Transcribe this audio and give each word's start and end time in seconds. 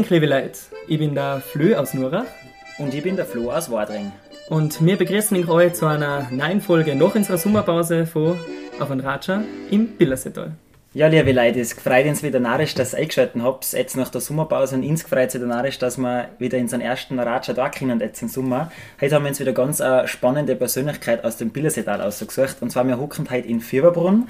euch, 0.00 0.10
liebe 0.10 0.26
Leute. 0.26 0.58
Ich 0.88 0.98
bin 0.98 1.14
der 1.14 1.40
Flö 1.40 1.76
aus 1.76 1.92
Nurach. 1.92 2.24
Und 2.78 2.94
ich 2.94 3.02
bin 3.02 3.16
der 3.16 3.26
Flo 3.26 3.50
aus 3.50 3.70
Wadring. 3.70 4.10
Und 4.48 4.84
wir 4.84 4.96
begrüßen 4.96 5.46
euch 5.48 5.74
zu 5.74 5.86
einer 5.86 6.26
neuen 6.30 6.62
Folge 6.62 6.94
nach 6.96 7.14
unserer 7.14 7.36
Sommerpause 7.36 8.06
von 8.06 8.38
Auf 8.78 8.90
ein 8.90 9.00
Ratscher 9.00 9.42
im 9.70 9.88
Billersetal. 9.98 10.52
Ja, 10.94 11.06
liebe 11.06 11.32
Leute, 11.32 11.60
es 11.60 11.74
freut 11.74 12.06
uns 12.06 12.22
wieder 12.22 12.40
narrisch, 12.40 12.74
dass 12.74 12.94
ihr 12.94 13.00
eingeschaltet 13.00 13.40
habt, 13.42 13.72
jetzt 13.74 13.96
nach 13.96 14.08
der 14.08 14.20
Sommerpause 14.20 14.74
und 14.74 14.84
uns 14.84 15.02
freut 15.02 15.28
es 15.28 15.34
wieder 15.34 15.46
narrisch, 15.46 15.78
dass 15.78 15.98
wir 15.98 16.30
wieder 16.38 16.56
in 16.56 16.64
unseren 16.64 16.80
ersten 16.80 17.20
Ratscher 17.20 17.54
da 17.54 17.68
können 17.68 18.00
jetzt 18.00 18.22
im 18.22 18.28
Sommer. 18.28 18.72
Heute 19.00 19.14
haben 19.14 19.24
wir 19.24 19.28
uns 19.28 19.38
wieder 19.38 19.52
ganz 19.52 19.80
eine 19.80 20.08
spannende 20.08 20.56
Persönlichkeit 20.56 21.22
aus 21.24 21.36
dem 21.36 21.50
Billersetal 21.50 22.00
ausgesucht 22.00 22.56
und 22.60 22.70
zwar 22.70 22.84
wir 22.88 22.98
hocken 22.98 23.28
heute 23.30 23.46
in 23.46 23.60
Fieberbrunn 23.60 24.28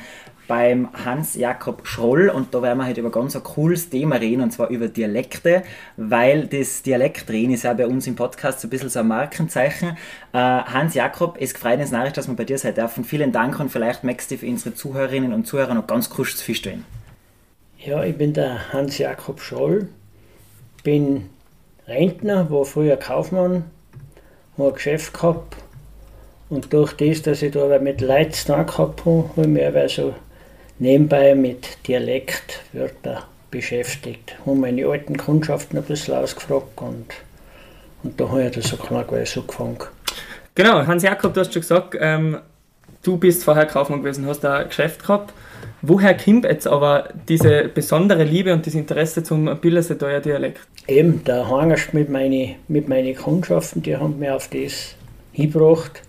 beim 0.50 0.88
Hans-Jakob 1.04 1.86
Schroll 1.86 2.28
und 2.28 2.52
da 2.52 2.60
werden 2.60 2.78
wir 2.78 2.88
heute 2.88 2.98
über 2.98 3.12
ganz 3.12 3.36
ein 3.36 3.44
cooles 3.44 3.88
Thema 3.88 4.16
reden 4.16 4.42
und 4.42 4.50
zwar 4.50 4.68
über 4.68 4.88
Dialekte, 4.88 5.62
weil 5.96 6.48
das 6.48 6.82
Dialektreden 6.82 7.54
ist 7.54 7.62
ja 7.62 7.72
bei 7.72 7.86
uns 7.86 8.08
im 8.08 8.16
Podcast 8.16 8.58
so 8.58 8.66
ein 8.66 8.70
bisschen 8.70 8.88
so 8.88 8.98
ein 8.98 9.06
Markenzeichen. 9.06 9.90
Äh, 10.32 10.38
Hans-Jakob, 10.38 11.36
es 11.38 11.52
freut 11.52 11.78
uns 11.78 11.92
narrisch, 11.92 12.14
dass 12.14 12.26
wir 12.26 12.34
bei 12.34 12.42
dir 12.42 12.58
sein 12.58 12.74
dürfen. 12.74 13.04
Vielen 13.04 13.30
Dank 13.30 13.60
und 13.60 13.70
vielleicht 13.70 14.02
möchtest 14.02 14.32
du 14.32 14.38
für 14.38 14.46
unsere 14.48 14.74
Zuhörerinnen 14.74 15.32
und 15.32 15.46
Zuhörer 15.46 15.72
noch 15.72 15.86
ganz 15.86 16.10
kurz 16.10 16.34
zu 16.34 16.44
feststellen. 16.44 16.84
Ja, 17.78 18.02
ich 18.02 18.16
bin 18.16 18.32
der 18.32 18.72
Hans-Jakob 18.72 19.40
Schroll, 19.40 19.86
bin 20.82 21.30
Rentner, 21.86 22.50
war 22.50 22.64
früher 22.64 22.96
Kaufmann, 22.96 23.66
habe 24.58 24.70
ein 24.70 24.74
Geschäft 24.74 25.14
gehabt 25.14 25.58
und 26.48 26.72
durch 26.72 26.94
das, 26.94 27.22
dass 27.22 27.40
ich 27.40 27.52
da 27.52 27.78
mit 27.78 28.00
Leuten 28.00 28.66
gehabt 28.66 29.04
habe, 29.06 29.30
habe 29.36 29.42
ich 29.42 29.46
mich 29.46 29.94
so 29.94 30.12
nebenbei 30.80 31.34
mit 31.34 31.86
Dialektwörtern 31.86 33.22
beschäftigt. 33.50 34.36
Habe 34.44 34.56
meine 34.56 34.86
alten 34.86 35.16
Kundschaften 35.16 35.78
ein 35.78 35.84
bisschen 35.84 36.14
ausgefragt 36.14 36.80
und, 36.80 37.06
und 38.02 38.20
da 38.20 38.28
habe 38.28 38.44
ich 38.44 38.52
das 38.52 38.68
so 38.68 38.76
knackweiß 38.76 39.38
angefangen. 39.38 39.78
Genau, 40.54 40.86
Hans-Jakob, 40.86 41.34
du 41.34 41.40
hast 41.40 41.52
schon 41.52 41.62
gesagt, 41.62 41.96
ähm, 41.98 42.38
du 43.02 43.16
bist 43.16 43.44
vorher 43.44 43.66
Kaufmann 43.66 44.02
gewesen, 44.02 44.26
hast 44.26 44.40
da 44.40 44.58
ein 44.58 44.68
Geschäft 44.68 45.02
gehabt. 45.02 45.32
Woher 45.82 46.16
kommt 46.16 46.44
jetzt 46.44 46.66
aber 46.66 47.08
diese 47.28 47.68
besondere 47.68 48.24
Liebe 48.24 48.52
und 48.52 48.66
das 48.66 48.74
Interesse 48.74 49.22
zum 49.22 49.58
Billerseteuer 49.60 50.20
Dialekt? 50.20 50.60
Eben, 50.86 51.24
der 51.24 51.48
Hangerst 51.48 51.94
mit 51.94 52.10
meinen 52.10 52.56
mit 52.68 52.88
meine 52.88 53.14
Kundschaften, 53.14 53.82
die 53.82 53.96
haben 53.96 54.18
mir 54.18 54.34
auf 54.34 54.48
das 54.48 54.94
hingebracht 55.32 56.02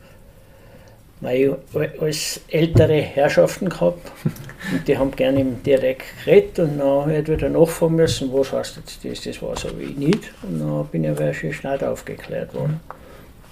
weil 1.21 1.57
ich 1.73 2.01
als 2.01 2.41
ältere 2.49 2.99
Herrschaften 2.99 3.69
gehabt 3.69 4.11
und 4.71 4.87
die 4.87 4.97
haben 4.97 5.11
gerne 5.11 5.41
im 5.41 5.63
Dialekt 5.63 6.03
geredet 6.25 6.59
und 6.59 6.79
dann 6.79 6.87
habe 6.87 7.17
ich 7.17 7.27
wieder 7.27 7.49
nachfragen 7.49 7.95
müssen, 7.95 8.33
was 8.33 8.51
heißt 8.51 8.77
jetzt 8.77 9.05
das, 9.05 9.21
das 9.21 9.41
war 9.41 9.55
so 9.55 9.69
wie 9.79 9.83
ich 9.83 9.97
nicht 9.97 10.33
und 10.43 10.59
dann 10.59 10.85
bin 10.87 11.03
ich 11.03 11.11
aber 11.11 11.33
schon 11.33 11.53
schnell 11.53 11.83
aufgeklärt 11.83 12.53
worden. 12.53 12.79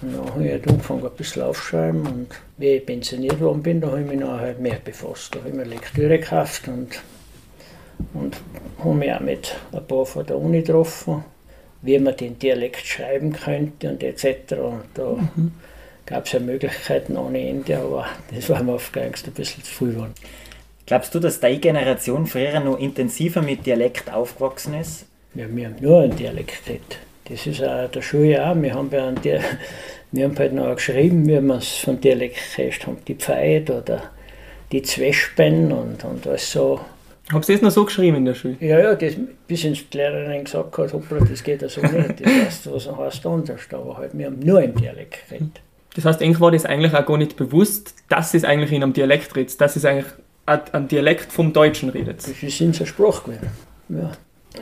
Und 0.02 0.16
dann 0.16 0.34
habe 0.34 0.44
ich 0.44 0.52
halt 0.52 0.68
angefangen 0.68 1.04
ein 1.04 1.12
bisschen 1.16 1.42
aufschreiben 1.42 2.06
und 2.06 2.28
wie 2.58 2.68
ich 2.68 2.86
pensioniert 2.86 3.40
worden 3.40 3.62
bin, 3.62 3.80
da 3.80 3.88
habe 3.88 4.00
ich 4.00 4.06
mich 4.06 4.18
dann 4.18 4.40
halt 4.40 4.58
mehr 4.58 4.78
befasst. 4.82 5.34
Da 5.34 5.38
habe 5.40 5.50
ich 5.50 5.54
mir 5.54 5.64
Lektüre 5.64 6.18
gekauft 6.18 6.66
und, 6.68 6.88
und 8.14 8.36
habe 8.78 8.94
mich 8.94 9.12
auch 9.12 9.20
mit 9.20 9.54
ein 9.72 9.86
paar 9.86 10.06
von 10.06 10.26
der 10.26 10.38
Uni 10.38 10.62
getroffen, 10.62 11.22
wie 11.82 11.98
man 11.98 12.16
den 12.16 12.38
Dialekt 12.38 12.84
schreiben 12.84 13.32
könnte 13.32 13.90
und 13.90 14.02
etc. 14.02 14.54
Und 14.54 14.84
da 14.94 15.12
mhm 15.36 15.52
gab 16.10 16.26
es 16.26 16.32
ja 16.32 16.40
Möglichkeiten 16.40 17.16
ohne 17.16 17.48
Ende, 17.48 17.78
aber 17.78 18.06
das 18.34 18.48
war 18.50 18.62
mir 18.62 18.74
oft 18.74 18.96
ein 18.98 19.12
bisschen 19.12 19.62
zu 19.62 19.72
früh 19.72 19.92
geworden. 19.92 20.14
Glaubst 20.84 21.14
du, 21.14 21.20
dass 21.20 21.38
deine 21.38 21.58
Generation 21.58 22.26
früher 22.26 22.58
noch 22.58 22.78
intensiver 22.78 23.42
mit 23.42 23.64
Dialekt 23.64 24.12
aufgewachsen 24.12 24.74
ist? 24.74 25.06
Ja, 25.34 25.44
wir 25.48 25.66
haben 25.66 25.76
nur 25.80 26.00
einen 26.00 26.16
Dialekt 26.16 26.66
gehabt. 26.66 26.98
Das 27.26 27.46
ist 27.46 27.62
auch 27.62 27.88
der 27.88 28.02
Schule 28.02 28.44
auch. 28.44 28.60
Wir 28.60 28.74
haben, 28.74 28.90
ja 28.90 29.12
Di 29.12 29.38
wir 30.10 30.24
haben 30.24 30.36
halt 30.36 30.52
noch 30.52 30.74
geschrieben, 30.74 31.28
wie 31.28 31.40
man 31.40 31.58
es 31.58 31.76
von 31.76 32.00
Dialekt 32.00 32.58
heißt, 32.58 32.88
haben 32.88 32.98
die 33.06 33.14
Pfeid 33.14 33.70
oder 33.70 34.02
die 34.72 34.82
Zwespen 34.82 35.70
und, 35.70 36.04
und 36.04 36.26
alles 36.26 36.50
so. 36.50 36.80
Habt 37.32 37.48
ihr 37.48 37.54
das 37.54 37.62
noch 37.62 37.70
so 37.70 37.84
geschrieben 37.84 38.16
in 38.16 38.24
der 38.24 38.34
Schule? 38.34 38.56
Ja, 38.58 38.80
ja, 38.80 38.94
das, 38.96 39.14
bis 39.46 39.62
ins 39.62 39.88
die 39.88 39.96
Lehrerin 39.96 40.42
gesagt 40.42 40.76
hat, 40.76 40.92
hoppla, 40.92 41.20
das 41.20 41.44
geht 41.44 41.62
ja 41.62 41.68
so 41.68 41.80
nicht, 41.82 42.20
das 42.20 42.32
heißt, 42.32 42.72
was 42.72 42.90
heißt 42.90 43.26
anders. 43.26 43.60
Aber 43.70 43.96
halt, 43.96 44.10
wir 44.18 44.26
haben 44.26 44.40
nur 44.40 44.60
im 44.60 44.74
Dialekt 44.74 45.28
geredet. 45.28 45.60
Das 45.94 46.04
heißt, 46.04 46.22
eigentlich 46.22 46.40
war 46.40 46.50
das 46.50 46.64
eigentlich 46.64 46.94
auch 46.94 47.04
gar 47.04 47.16
nicht 47.16 47.36
bewusst, 47.36 47.94
dass 48.08 48.34
es 48.34 48.44
eigentlich 48.44 48.72
in 48.72 48.82
einem 48.82 48.92
Dialekt 48.92 49.34
redet, 49.34 49.60
dass 49.60 49.76
es 49.76 49.84
eigentlich 49.84 50.12
ein 50.46 50.88
Dialekt 50.88 51.32
vom 51.32 51.52
Deutschen 51.52 51.90
redet. 51.90 52.18
Das 52.18 52.42
ist 52.42 52.60
unser 52.60 52.86
Sprach 52.86 53.24
gewesen. 53.24 53.48
Ja. 53.88 54.12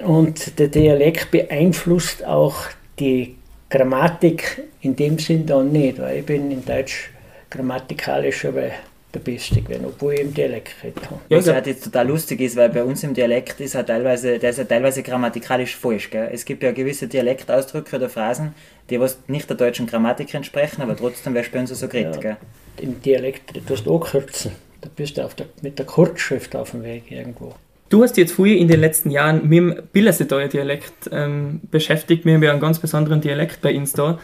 Und 0.04 0.58
der 0.58 0.68
Dialekt 0.68 1.30
beeinflusst 1.30 2.24
auch 2.24 2.56
die 2.98 3.36
Grammatik 3.70 4.62
in 4.80 4.96
dem 4.96 5.18
Sinn 5.18 5.46
dann 5.46 5.72
nicht, 5.72 5.98
weil 5.98 6.18
ich 6.18 6.26
bin 6.26 6.50
in 6.50 6.64
Deutsch 6.64 7.10
grammatikalisch 7.50 8.44
aber 8.44 8.70
der 9.14 9.20
Beste 9.20 9.62
gewesen, 9.62 9.86
obwohl 9.86 10.14
ich 10.14 10.20
im 10.20 10.34
Dialekt 10.34 10.80
geredet 10.80 11.10
habe. 11.10 11.20
Ja, 11.28 11.38
was 11.38 11.48
halt 11.48 11.66
jetzt 11.66 11.84
total 11.84 12.08
lustig 12.08 12.41
ist, 12.41 12.56
weil 12.56 12.69
bei 12.69 12.84
uns 12.84 13.02
im 13.02 13.14
Dialekt 13.14 13.58
ist 13.60 13.74
er 13.74 13.86
teilweise, 13.86 14.38
der 14.38 14.50
ist 14.50 14.58
ja 14.58 14.64
teilweise 14.64 15.02
grammatikalisch 15.02 15.76
falsch. 15.76 16.10
Gell? 16.10 16.28
Es 16.32 16.44
gibt 16.44 16.62
ja 16.62 16.72
gewisse 16.72 17.08
Dialektausdrücke 17.08 17.96
oder 17.96 18.10
Phrasen, 18.10 18.54
die 18.91 19.00
was 19.00 19.19
nicht 19.26 19.48
der 19.48 19.56
deutschen 19.56 19.86
Grammatik 19.86 20.34
entsprechen, 20.34 20.82
aber 20.82 20.94
trotzdem 20.94 21.34
wäre 21.34 21.46
bei 21.50 21.60
uns 21.60 21.70
so 21.70 21.88
geredet. 21.88 22.22
Ja, 22.22 22.36
Im 22.80 23.00
Dialekt, 23.00 23.56
du 23.56 23.74
hast 23.74 24.10
kürzen. 24.10 24.52
Da 24.80 24.91
bist 24.94 25.16
du 25.16 25.22
der, 25.36 25.46
mit 25.62 25.78
der 25.78 25.86
Kurzschrift 25.86 26.54
auf 26.54 26.70
dem 26.70 26.84
Weg 26.84 27.10
irgendwo. 27.10 27.54
Du 27.88 28.02
hast 28.02 28.19
jetzt 28.19 28.32
früher 28.32 28.56
in 28.56 28.69
den 28.69 28.80
letzten 28.80 29.10
Jahren 29.10 29.48
mit 29.48 29.56
dem 29.56 29.82
Billerseteuer 29.92 30.48
Dialekt 30.48 31.08
ähm, 31.10 31.60
beschäftigt. 31.70 32.26
Wir 32.26 32.34
haben 32.34 32.42
ja 32.42 32.52
einen 32.52 32.60
ganz 32.60 32.78
besonderen 32.78 33.22
Dialekt 33.22 33.62
bei 33.62 33.75
uns 33.75 33.94
da. 33.94 34.19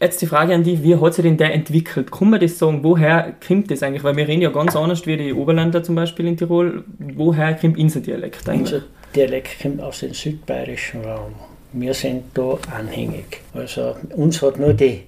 Jetzt 0.00 0.20
die 0.20 0.26
Frage 0.26 0.54
an 0.54 0.64
dich, 0.64 0.82
wie 0.82 0.96
hat 0.96 1.14
sich 1.14 1.22
denn 1.22 1.36
der 1.36 1.54
entwickelt? 1.54 2.10
Kann 2.10 2.30
man 2.30 2.40
das 2.40 2.58
sagen, 2.58 2.82
woher 2.82 3.34
kommt 3.46 3.70
das 3.70 3.82
eigentlich? 3.82 4.02
Weil 4.02 4.16
wir 4.16 4.26
reden 4.26 4.42
ja 4.42 4.50
ganz 4.50 4.74
anders 4.74 5.06
wie 5.06 5.16
die 5.16 5.32
Oberländer 5.32 5.82
zum 5.82 5.94
Beispiel 5.94 6.26
in 6.26 6.36
Tirol. 6.36 6.84
Woher 6.98 7.54
kommt 7.54 7.78
unser 7.78 8.00
Dialekt 8.00 8.48
eigentlich? 8.48 8.74
Unser 8.74 8.86
Dialekt 9.14 9.62
kommt 9.62 9.80
aus 9.80 10.00
dem 10.00 10.12
südbayerischen 10.12 11.04
Raum. 11.04 11.34
Wir 11.72 11.94
sind 11.94 12.24
da 12.34 12.58
anhängig. 12.76 13.40
Also 13.52 13.96
uns 14.16 14.42
hat 14.42 14.58
nur 14.58 14.74
die 14.74 15.02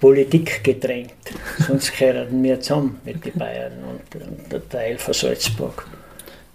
Politik 0.00 0.64
gedrängt. 0.64 1.12
Sonst 1.58 1.96
gehören 1.98 2.42
wir 2.42 2.60
zusammen 2.60 2.98
mit 3.04 3.24
den 3.24 3.38
Bayern 3.38 3.72
und, 3.84 4.22
und 4.22 4.50
der 4.50 4.66
Teil 4.68 4.96
von 4.96 5.12
Salzburg. 5.12 5.86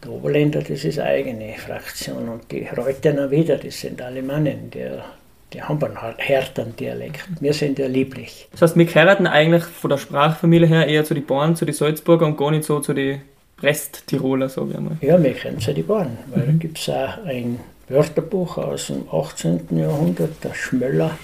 Die 0.03 0.09
Oberländer, 0.09 0.62
das 0.62 0.84
ist 0.84 1.00
eine 1.00 1.09
eigene 1.09 1.53
Fraktion 1.53 2.29
und 2.29 2.52
die 2.52 2.67
Reutener 2.75 3.29
wieder, 3.29 3.57
das 3.57 3.79
sind 3.79 4.02
Alemannen, 4.02 4.72
die 4.72 4.88
die 5.53 5.61
haben 5.61 5.81
einen 5.83 5.97
härteren 6.17 6.75
Dialekt. 6.75 7.28
Wir 7.39 7.53
sind 7.53 7.79
ja 7.79 7.88
lieblich. 7.88 8.47
Das 8.51 8.61
heißt, 8.61 8.78
wir 8.78 8.85
gehören 8.85 9.28
eigentlich 9.28 9.63
von 9.63 9.89
der 9.89 9.97
Sprachfamilie 9.97 10.67
her 10.67 10.88
eher 10.88 11.06
zu 11.06 11.13
den 11.13 11.25
Bauern, 11.25 11.56
zu 11.56 11.66
den 11.66 11.75
Salzburger 11.75 12.25
und 12.25 12.38
gar 12.38 12.51
nicht 12.51 12.66
so 12.66 12.79
zu 12.79 12.94
den 12.94 13.22
Rest-Tiroler, 13.61 14.50
sage 14.50 14.72
ich 14.72 14.78
einmal. 14.78 14.97
Ja, 15.01 15.22
wir 15.22 15.34
kennen 15.34 15.59
zu 15.59 15.73
den 15.73 15.85
Bauern, 15.85 16.17
weil 16.28 16.44
mhm. 16.44 16.47
da 16.47 16.57
gibt 16.57 16.78
es 16.78 16.89
auch 16.89 17.25
ein 17.25 17.59
Wörterbuch 17.88 18.57
aus 18.57 18.88
dem 18.88 19.07
18. 19.09 19.78
Jahrhundert, 19.78 20.44
der 20.44 20.53
Schmöller, 20.53 21.17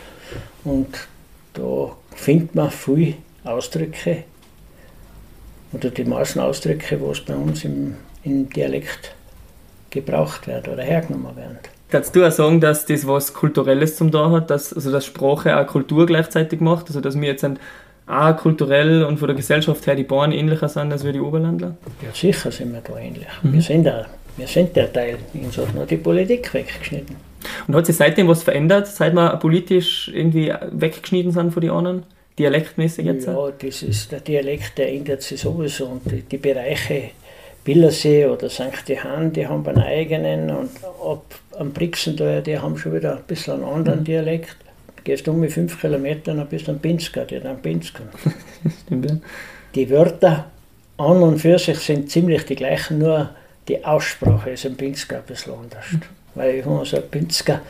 und 0.63 1.07
da 1.53 1.91
findet 2.15 2.55
man 2.55 2.71
viele 2.71 3.15
Ausdrücke 3.43 4.23
oder 5.73 5.89
die 5.89 6.03
meisten 6.03 6.39
Ausdrücke, 6.39 6.97
die 6.97 7.21
bei 7.25 7.35
uns 7.35 7.63
im, 7.63 7.95
im 8.23 8.49
Dialekt 8.49 9.15
gebraucht 9.89 10.47
werden 10.47 10.73
oder 10.73 10.83
hergenommen 10.83 11.35
werden. 11.35 11.59
Kannst 11.91 12.15
du 12.15 12.25
auch 12.25 12.31
sagen, 12.31 12.61
dass 12.61 12.85
das 12.85 13.05
was 13.05 13.33
Kulturelles 13.33 13.97
zum 13.97 14.11
da 14.11 14.31
hat, 14.31 14.49
dass, 14.49 14.73
also 14.73 14.91
dass 14.91 15.05
Sprache 15.05 15.59
auch 15.59 15.67
Kultur 15.67 16.05
gleichzeitig 16.05 16.61
macht? 16.61 16.87
Also 16.87 17.01
dass 17.01 17.19
wir 17.19 17.27
jetzt 17.27 17.45
auch 18.07 18.37
kulturell 18.37 19.03
und 19.03 19.17
von 19.17 19.27
der 19.27 19.35
Gesellschaft 19.35 19.85
her 19.85 19.95
die 19.95 20.03
Bauern 20.03 20.31
ähnlicher 20.31 20.69
sind 20.69 20.91
als 20.91 21.03
wir 21.03 21.11
die 21.11 21.19
Oberländer? 21.19 21.75
Ja, 22.01 22.13
sicher 22.13 22.49
sind 22.49 22.71
wir 22.71 22.81
da 22.81 22.97
ähnlich. 22.97 23.27
Mhm. 23.43 23.53
Wir, 23.53 23.61
sind 23.61 23.87
auch, 23.89 24.05
wir 24.37 24.47
sind 24.47 24.73
der 24.75 24.91
Teil, 24.91 25.17
uns 25.33 25.57
hat 25.57 25.75
nur 25.75 25.85
die 25.85 25.97
Politik 25.97 26.53
weggeschnitten. 26.53 27.15
Und 27.67 27.75
hat 27.75 27.85
sich 27.85 27.97
seitdem 27.97 28.27
was 28.27 28.43
verändert, 28.43 28.87
seit 28.87 29.13
wir 29.13 29.35
politisch 29.37 30.09
irgendwie 30.13 30.53
weggeschnitten 30.71 31.33
sind 31.33 31.51
von 31.51 31.61
den 31.61 31.71
anderen? 31.71 32.03
Dialektmäßig 32.39 33.05
jetzt? 33.05 33.27
Ja, 33.27 33.49
das 33.59 33.83
ist, 33.83 34.11
der 34.13 34.21
Dialekt, 34.21 34.77
der 34.77 34.93
ändert 34.93 35.21
sich 35.21 35.41
sowieso 35.41 35.87
und 35.87 36.09
die, 36.09 36.21
die 36.21 36.37
Bereiche 36.37 37.11
Billersee 37.63 38.25
oder 38.25 38.49
St. 38.49 38.87
Johann, 38.87 39.33
die 39.33 39.47
haben 39.47 39.67
einen 39.67 39.83
eigenen 39.83 40.49
und 40.49 40.71
ab 40.83 41.23
am 41.57 41.71
Brixen 41.71 42.15
da, 42.15 42.41
die 42.41 42.57
haben 42.57 42.77
schon 42.77 42.93
wieder 42.93 43.17
ein 43.17 43.23
bisschen 43.27 43.55
einen 43.55 43.63
anderen 43.63 43.99
mhm. 43.99 44.05
Dialekt. 44.05 44.55
Gehst 45.03 45.25
du 45.25 45.31
um 45.31 45.39
mit 45.39 45.51
fünf 45.51 45.79
Kilometern, 45.79 46.37
dann 46.37 46.47
bist 46.47 46.67
du 46.67 46.71
ein 46.71 46.79
Pinsker, 46.79 47.25
die 47.25 47.39
dann 47.39 47.61
Pinsker. 47.61 48.03
Die 49.75 49.89
Wörter 49.89 50.51
an 50.97 51.23
und 51.23 51.39
für 51.39 51.57
sich 51.57 51.79
sind 51.79 52.11
ziemlich 52.11 52.45
die 52.45 52.55
gleichen, 52.55 52.99
nur 52.99 53.29
die 53.69 53.83
Aussprache 53.85 54.49
ist 54.49 54.65
im 54.65 54.75
Pinsker 54.75 55.17
ein 55.17 55.23
bisschen 55.23 55.53
anders. 55.53 55.85
Mhm. 55.93 56.01
Weil 56.35 56.55
ich 56.55 56.65
habe 56.65 56.85
so 56.85 56.97
ein 56.97 57.09
Pinsker 57.09 57.61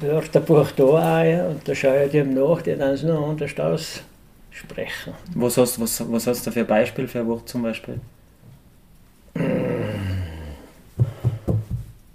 Wörterbuch 0.00 0.72
da 0.72 0.84
auch, 0.84 1.50
und 1.50 1.68
da 1.68 1.74
schaue 1.74 2.04
ich 2.04 2.10
dem 2.10 2.34
nach, 2.34 2.62
die 2.62 2.76
dann 2.76 2.98
nur 3.06 3.28
anders 3.28 3.58
aussprechen. 3.58 5.14
Was 5.34 5.56
hast, 5.56 5.80
was, 5.80 6.02
was 6.10 6.26
hast 6.26 6.46
du 6.46 6.50
für 6.50 6.60
ein 6.60 6.66
Beispiel 6.66 7.06
für 7.06 7.20
ein 7.20 7.26
Wort 7.26 7.48
zum 7.48 7.62
Beispiel? 7.62 8.00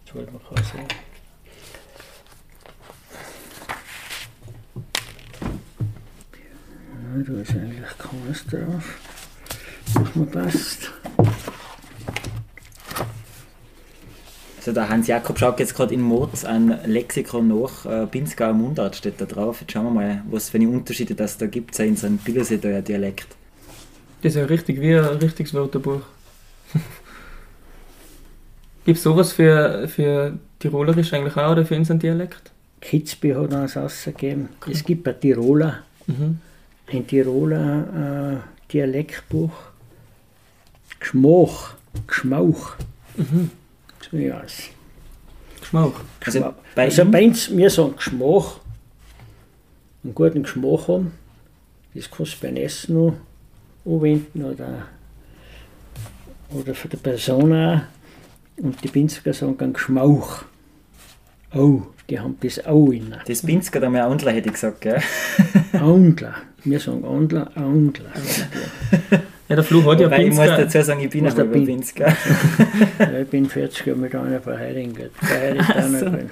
Ich 0.09 0.15
wollte 0.15 0.33
noch 0.33 0.41
was 0.50 0.71
sehen. 0.71 0.88
Ja, 7.15 7.23
da 7.27 7.41
ist 7.41 7.51
eigentlich 7.51 7.97
kaum 8.00 8.19
was 8.27 8.44
drauf. 8.47 8.97
Mach 9.94 10.15
mal 10.15 10.25
passt. 10.25 10.91
Also 14.57 14.71
der 14.71 14.89
Hans 14.89 15.06
Jakob 15.06 15.38
schaut 15.38 15.59
jetzt 15.59 15.75
gerade 15.75 15.94
in 15.94 16.01
Moz 16.01 16.44
ein 16.44 16.79
Lexikon 16.85 17.47
nach, 17.47 17.85
äh, 17.85 18.07
Pinzgauer 18.07 18.53
Mundart 18.53 18.95
steht 18.95 19.21
da 19.21 19.25
drauf. 19.25 19.61
Jetzt 19.61 19.73
schauen 19.73 19.85
wir 19.85 19.91
mal, 19.91 20.23
was 20.31 20.50
für 20.50 20.57
Unterschiede 20.65 21.13
das 21.13 21.38
da 21.38 21.45
gibt 21.45 21.77
in 21.77 21.95
seinem 21.95 22.17
einem 22.17 22.81
Dialekt. 22.81 23.27
Das 24.23 24.33
ist 24.33 24.39
ja 24.39 24.45
richtig 24.45 24.81
wie 24.81 24.95
ein 24.95 25.06
richtiges 25.17 25.53
Wörterbuch. 25.53 26.01
Gibt 28.85 28.97
es 28.97 29.03
sowas 29.03 29.33
für, 29.33 29.87
für 29.87 30.37
Tirolerisch 30.59 31.13
eigentlich 31.13 31.35
auch 31.37 31.51
oder 31.51 31.65
für 31.65 31.75
unseren 31.75 31.99
Dialekt? 31.99 32.51
Kitzby 32.81 33.31
hat 33.31 33.53
uns 33.53 33.75
rausgegeben. 33.75 34.49
Es 34.69 34.83
gibt 34.83 35.07
ein 35.07 35.19
Tiroler, 35.19 35.79
Mhm. 36.07 36.39
ein 36.91 37.05
Tiroler 37.05 38.41
äh, 38.41 38.71
Dialektbuch. 38.73 39.51
Geschmach, 40.99 41.75
Geschmauch. 42.07 42.71
Mhm. 43.15 43.51
So 44.09 44.17
ja, 44.17 44.41
es- 44.45 44.69
Geschmack. 45.59 45.91
Also 46.25 46.39
Geschmack. 46.39 46.55
bei 46.75 46.85
also 46.85 47.05
bei 47.05 47.25
uns, 47.27 47.55
wir 47.55 47.69
sagen 47.69 47.95
Geschmach, 47.95 48.59
einen 50.03 50.15
guten 50.15 50.43
Geschmack 50.43 50.87
haben. 50.87 51.11
Das 51.93 52.09
kannst 52.09 52.33
du 52.41 52.47
beim 52.47 52.55
Essen 52.55 52.95
noch 52.95 53.13
anwenden 53.85 54.43
oder, 54.45 54.85
oder 56.51 56.73
für 56.73 56.87
die 56.87 56.97
Person 56.97 57.53
auch. 57.53 57.81
Und 58.61 58.83
die 58.83 58.88
Pinzger 58.88 59.33
sagen 59.33 59.56
dann 59.57 59.73
Geschmauch. 59.73 60.44
Oh, 61.56 61.81
die 62.09 62.19
haben 62.19 62.38
das 62.41 62.65
Au 62.65 62.91
in. 62.91 63.15
Das 63.27 63.41
Pinzger 63.41 63.79
da 63.79 63.89
mal 63.89 64.01
Andler 64.01 64.31
hätte 64.31 64.47
ich 64.47 64.53
gesagt, 64.53 64.81
gell? 64.81 65.01
Aundler. 65.79 66.35
Wir 66.63 66.79
sagen 66.79 67.06
Aundler, 67.06 67.50
Aundler. 67.56 68.09
Ja, 69.47 69.56
der 69.56 69.63
Flo 69.63 69.83
hat 69.91 70.00
ja 70.00 70.06
Wobei 70.07 70.23
ich 70.25 70.29
muss 70.29 70.39
Pinzger. 70.45 70.57
dazu 70.57 70.81
sagen, 70.83 71.00
ich 71.01 71.09
bin 71.09 71.23
bei 71.23 71.31
Pin- 71.44 71.65
Pinzger. 71.65 72.07
Ja, 73.00 73.19
ich 73.19 73.27
bin 73.29 73.47
40 73.50 73.85
Jahre 73.88 74.00
mit 74.00 74.13
einer 74.13 74.39
verheiratet. 74.41 75.11
Verheiratet 75.15 75.75
auch 75.75 75.89
noch 75.89 76.00
so. 76.00 76.06
gewesen. 76.06 76.29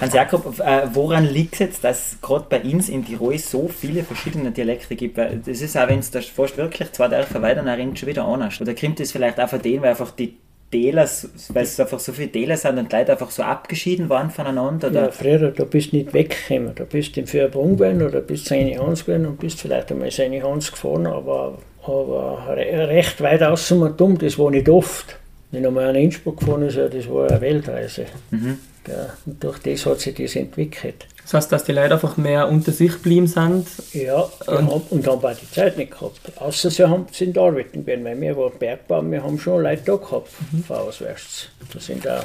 Hans 0.00 0.12
Jakob, 0.12 0.58
äh, 0.60 0.82
woran 0.92 1.24
liegt 1.24 1.54
es 1.54 1.58
jetzt, 1.60 1.84
dass 1.84 2.12
es 2.12 2.20
gerade 2.20 2.44
bei 2.50 2.60
uns 2.62 2.88
in 2.90 3.04
Tirol 3.04 3.38
so 3.38 3.68
viele 3.68 4.02
verschiedene 4.02 4.50
Dialekte 4.50 4.94
gibt? 4.96 5.16
Weil 5.16 5.40
das 5.46 5.62
ist 5.62 5.76
auch, 5.76 5.88
wenn 5.88 6.00
es 6.00 6.10
da 6.10 6.20
fast 6.20 6.56
wirklich 6.58 6.92
zwei 6.92 7.08
Dörfer 7.08 7.40
weiter 7.40 7.62
nach 7.62 7.78
rein 7.78 7.96
schon 7.96 8.08
wieder 8.08 8.26
anders. 8.26 8.60
Oder 8.60 8.74
kommt 8.74 9.00
das 9.00 9.12
vielleicht 9.12 9.38
auch 9.40 9.48
von 9.48 9.62
denen, 9.62 9.82
weil 9.82 9.90
einfach 9.90 10.10
die 10.10 10.36
Täler, 10.70 11.08
weil 11.50 11.62
es 11.62 11.78
einfach 11.78 12.00
so 12.00 12.12
viele 12.12 12.30
Täler 12.30 12.56
sind 12.56 12.78
und 12.78 12.90
die 12.90 12.96
Leute 12.96 13.12
einfach 13.12 13.30
so 13.30 13.42
abgeschieden 13.42 14.08
waren 14.08 14.30
voneinander? 14.30 14.88
Oder? 14.88 15.04
Ja, 15.04 15.10
früher, 15.10 15.50
da 15.50 15.64
bist 15.64 15.92
du 15.92 15.96
nicht 15.96 16.12
weggekommen. 16.12 16.72
Da 16.74 16.84
bist 16.84 17.16
du 17.16 17.20
im 17.20 17.26
Feuerbrunn 17.26 17.76
gewesen 17.76 18.02
oder 18.02 18.20
bist 18.20 18.46
seine 18.46 18.78
Hans 18.78 19.04
gewesen 19.04 19.26
und 19.26 19.38
bist 19.38 19.60
vielleicht 19.60 19.92
einmal 19.92 20.10
seine 20.10 20.42
Hans 20.42 20.70
gefahren, 20.72 21.06
aber, 21.06 21.58
aber 21.84 22.56
re 22.56 22.88
recht 22.88 23.20
weit 23.20 23.42
außen 23.42 23.80
und 23.80 24.00
dumm, 24.00 24.18
das 24.18 24.38
war 24.38 24.50
nicht 24.50 24.68
oft. 24.68 25.16
Wenn 25.52 25.64
er 25.64 25.70
mal 25.70 25.92
nach 25.92 26.00
Innsbruck 26.00 26.40
gefahren 26.40 26.62
ist, 26.62 26.76
ja, 26.76 26.88
das 26.88 27.08
war 27.08 27.30
eine 27.30 27.40
Weltreise. 27.40 28.06
Mhm. 28.30 28.58
Ja, 28.86 29.10
und 29.26 29.42
durch 29.42 29.58
das 29.60 29.84
hat 29.86 30.00
sich 30.00 30.14
das 30.14 30.36
entwickelt. 30.36 31.06
Das 31.22 31.34
heißt, 31.34 31.50
dass 31.50 31.64
die 31.64 31.72
Leute 31.72 31.94
einfach 31.94 32.16
mehr 32.16 32.48
unter 32.48 32.70
sich 32.70 32.92
geblieben 32.92 33.26
sind. 33.26 33.66
Ja, 33.92 34.28
Und- 34.46 34.48
haben, 34.48 34.82
und 34.90 35.06
haben 35.08 35.24
auch 35.24 35.34
die 35.36 35.50
Zeit 35.50 35.76
nicht 35.76 35.90
gehabt. 35.90 36.20
Außer 36.36 36.70
sie 36.70 36.84
haben, 36.88 37.06
sind 37.10 37.36
arbeiten 37.36 37.84
gewesen, 37.84 38.04
weil 38.04 38.20
wir 38.20 38.36
waren 38.36 38.52
Bergbau, 38.58 39.02
wir 39.02 39.22
haben 39.24 39.38
schon 39.38 39.62
Leute 39.62 39.82
da 39.84 39.96
gehabt, 39.96 40.28
von 40.66 40.76
auswärts. 40.76 41.48
Da 41.72 41.80
sind 41.80 42.06
auch 42.08 42.24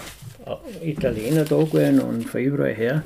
Italiener 0.83 1.45
da 1.45 1.57
gewesen 1.63 1.99
und 2.01 2.23
von 2.29 2.41
überall 2.41 2.73
her. 2.73 3.01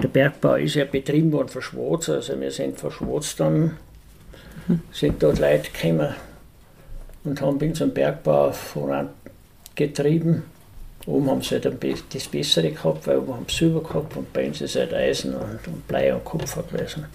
Der 0.00 0.08
Bergbau 0.08 0.54
ist 0.54 0.74
ja 0.74 0.84
betrieben 0.84 1.32
worden 1.32 1.48
von 1.48 1.62
Schwarz, 1.62 2.08
also 2.08 2.40
wir 2.40 2.50
sind 2.50 2.78
von 2.78 2.90
Schwarz 2.90 3.34
dann, 3.36 3.76
sind 4.92 5.22
dort 5.22 5.38
Leute 5.38 5.70
gekommen 5.70 6.14
und 7.24 7.40
haben 7.40 7.58
bei 7.58 7.66
unserem 7.66 7.92
Bergbau 7.92 8.52
vorangetrieben. 8.52 10.42
Oben 11.06 11.30
haben 11.30 11.42
sie 11.42 11.56
halt 11.56 11.66
das 12.12 12.28
Bessere 12.28 12.70
gehabt, 12.70 13.06
weil 13.06 13.18
oben 13.18 13.34
haben 13.34 13.46
sie 13.48 13.56
Silber 13.56 13.82
gehabt 13.82 14.16
und 14.16 14.32
bei 14.32 14.46
uns 14.46 14.60
ist 14.60 14.76
halt 14.76 14.94
Eisen 14.94 15.34
und, 15.34 15.66
und 15.66 15.88
Blei 15.88 16.14
und 16.14 16.24
Kupfer 16.24 16.62
gewesen. 16.62 17.06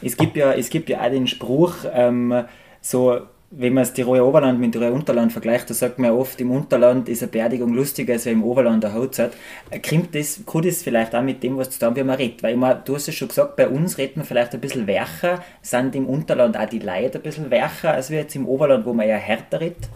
Es 0.00 0.16
gibt 0.16 0.36
ja, 0.36 0.52
es 0.52 0.70
gibt 0.70 0.88
ja 0.88 1.00
auch 1.00 1.10
den 1.10 1.26
Spruch, 1.26 1.74
ähm, 1.92 2.44
so, 2.80 3.20
wenn 3.50 3.72
man 3.72 3.82
das 3.82 3.94
Tiroler 3.94 4.24
Oberland 4.24 4.60
mit 4.60 4.72
dem 4.72 4.80
Tiroler 4.80 4.94
Unterland 4.94 5.32
vergleicht, 5.32 5.68
da 5.70 5.74
sagt 5.74 5.98
man 5.98 6.12
ja 6.12 6.16
oft, 6.16 6.40
im 6.40 6.52
Unterland 6.52 7.08
ist 7.08 7.22
eine 7.22 7.32
Beerdigung 7.32 7.74
lustiger 7.74 8.12
als 8.12 8.26
im 8.26 8.44
Oberland 8.44 8.84
eine. 8.84 9.30
Äh, 9.70 9.80
Kommt 9.80 10.14
das, 10.14 10.40
kann 10.46 10.62
das 10.62 10.82
vielleicht 10.82 11.16
auch 11.16 11.22
mit 11.22 11.42
dem, 11.42 11.56
was 11.56 11.70
zu 11.70 11.80
tun, 11.80 11.96
wie 11.96 12.04
man 12.04 12.16
redet? 12.16 12.44
Weil 12.44 12.56
mein, 12.56 12.76
du 12.84 12.94
hast 12.94 13.08
es 13.08 13.14
schon 13.16 13.28
gesagt, 13.28 13.56
bei 13.56 13.66
uns 13.66 13.98
redet 13.98 14.16
man 14.18 14.26
vielleicht 14.26 14.52
ein 14.54 14.60
bisschen 14.60 14.86
weicher, 14.86 15.42
sind 15.62 15.96
im 15.96 16.06
Unterland 16.06 16.56
auch 16.56 16.68
die 16.68 16.78
Leute 16.78 17.18
ein 17.18 17.22
bisschen 17.22 17.50
weicher 17.50 17.94
als 17.94 18.10
wir 18.10 18.20
jetzt 18.20 18.36
im 18.36 18.46
Oberland, 18.46 18.86
wo 18.86 18.92
man 18.92 19.08
ja 19.08 19.16
härter 19.16 19.60
redet? 19.60 19.88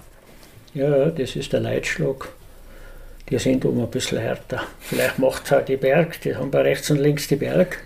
Ja, 0.74 1.10
das 1.10 1.36
ist 1.36 1.52
der 1.52 1.60
Leitschlag. 1.60 2.30
Die 3.28 3.38
sind 3.38 3.64
um 3.64 3.80
ein 3.80 3.90
bisschen 3.90 4.18
härter. 4.18 4.62
Vielleicht 4.80 5.18
macht 5.18 5.46
es 5.46 5.52
auch 5.52 5.64
die 5.64 5.76
Berg, 5.76 6.20
die 6.20 6.34
haben 6.36 6.50
bei 6.50 6.62
rechts 6.62 6.90
und 6.90 6.98
links 6.98 7.28
die 7.28 7.36
Berg. 7.36 7.78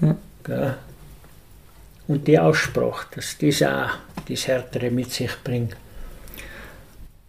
Ja. 0.00 0.16
Gell. 0.44 0.74
Und 2.08 2.26
die 2.26 2.38
Aussprache, 2.38 3.06
dass 3.14 3.36
das 3.38 3.62
auch 3.62 3.90
das 4.28 4.46
Härtere 4.46 4.90
mit 4.90 5.12
sich 5.12 5.30
bringt. 5.42 5.76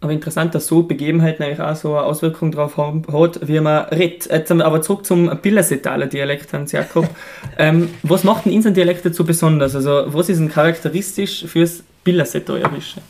Aber 0.00 0.12
interessant, 0.12 0.54
dass 0.54 0.68
so 0.68 0.84
Begebenheiten 0.84 1.42
eigentlich 1.42 1.60
auch 1.60 1.74
so 1.74 1.96
eine 1.96 2.06
Auswirkung 2.06 2.52
darauf 2.52 2.76
haben- 2.76 3.02
hat, 3.12 3.46
wie 3.48 3.58
man 3.58 3.86
redet. 3.86 4.30
Jetzt 4.30 4.52
aber 4.52 4.80
zurück 4.80 5.04
zum 5.04 5.28
Billerseetaler 5.42 6.06
Dialekt, 6.06 6.52
Hans 6.52 6.70
Jakob. 6.70 7.08
ähm, 7.58 7.90
was 8.04 8.22
macht 8.22 8.46
denn 8.46 8.52
unseren 8.52 8.74
Dialekt 8.74 9.04
jetzt 9.04 9.16
so 9.16 9.24
besonders? 9.24 9.74
Also, 9.74 10.04
was 10.06 10.28
ist 10.28 10.38
denn 10.38 10.50
charakteristisch 10.50 11.44
fürs 11.46 11.82
Billerseetalerische? 12.04 13.00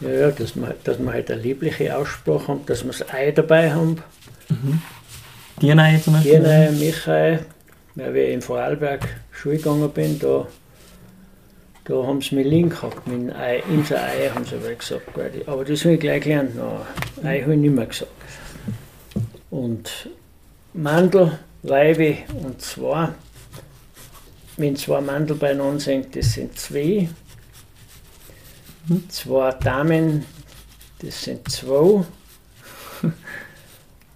Ja, 0.00 0.10
ja, 0.10 0.30
dass 0.30 0.56
wir, 0.56 0.74
dass 0.84 0.98
wir 0.98 1.12
halt 1.12 1.30
eine 1.30 1.40
liebliche 1.40 1.96
Aussprache 1.96 2.48
haben, 2.48 2.66
dass 2.66 2.84
wir 2.84 2.92
das 2.92 3.08
Ei 3.12 3.30
dabei 3.30 3.72
haben. 3.72 4.02
Dirnei 5.62 5.98
zum 5.98 6.14
Beispiel? 6.14 6.40
Gerne, 6.40 6.72
Michael, 6.72 7.46
weil 7.94 8.16
ich 8.16 8.34
in 8.34 8.42
Vorarlberg 8.42 9.06
Schule 9.30 9.56
gegangen 9.56 9.90
bin, 9.90 10.18
da, 10.18 10.46
da 11.84 12.06
haben 12.06 12.20
sie 12.20 12.34
mich 12.34 12.46
liegen 12.46 12.70
gehabt. 12.70 13.06
Mit 13.06 13.30
dem 13.30 13.36
Ei, 13.36 13.62
unser 13.68 14.02
Ei 14.02 14.30
haben 14.34 14.44
sie 14.44 14.56
aber 14.56 14.74
gesagt. 14.74 15.08
Aber 15.46 15.64
das 15.64 15.84
habe 15.84 15.94
ich 15.94 16.00
gleich 16.00 16.22
gelernt. 16.22 16.56
No, 16.56 16.80
Ei 17.22 17.40
habe 17.42 17.54
ich 17.54 17.60
nicht 17.60 17.74
mehr 17.74 17.86
gesagt. 17.86 18.10
Und 19.50 20.08
Mandel, 20.72 21.38
Weibe 21.62 22.18
und 22.42 22.60
zwei. 22.60 23.10
Wenn 24.56 24.76
zwei 24.76 25.00
Mandel 25.00 25.36
beieinander 25.36 25.80
sind, 25.80 26.14
das 26.16 26.32
sind 26.32 26.58
zwei. 26.58 27.08
Zwei 29.08 29.52
Damen, 29.52 30.26
das 31.00 31.22
sind 31.22 31.50
zwei. 31.50 32.04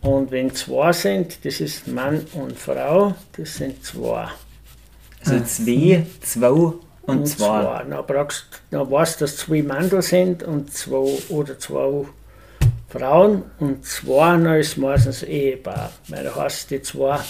Und 0.00 0.30
wenn 0.30 0.54
zwei 0.54 0.92
sind, 0.92 1.44
das 1.44 1.60
ist 1.60 1.88
Mann 1.88 2.24
und 2.34 2.58
Frau, 2.58 3.14
das 3.36 3.56
sind 3.56 3.84
zwei. 3.84 4.28
Also 5.24 5.40
zwei, 5.44 6.06
zwei 6.20 6.72
und, 7.02 7.26
zwei. 7.26 7.84
Dann, 7.88 8.06
brauchst, 8.06 8.46
dann 8.70 8.90
weißt 8.90 9.20
du, 9.20 9.24
dass 9.24 9.36
zwei 9.38 9.62
Mandel 9.62 10.02
sind 10.02 10.42
und 10.42 10.72
zwei 10.72 11.18
oder 11.30 11.58
zwei 11.58 12.06
Frauen 12.88 13.42
und 13.58 13.84
zwei 13.84 14.32
dann 14.32 14.54
ist 14.54 14.76
meistens 14.76 15.22
Ehepaar. 15.22 15.92
Weil 16.08 16.24
da 16.24 16.36
heißt 16.36 16.70
die 16.70 16.82
zwei 16.82 17.20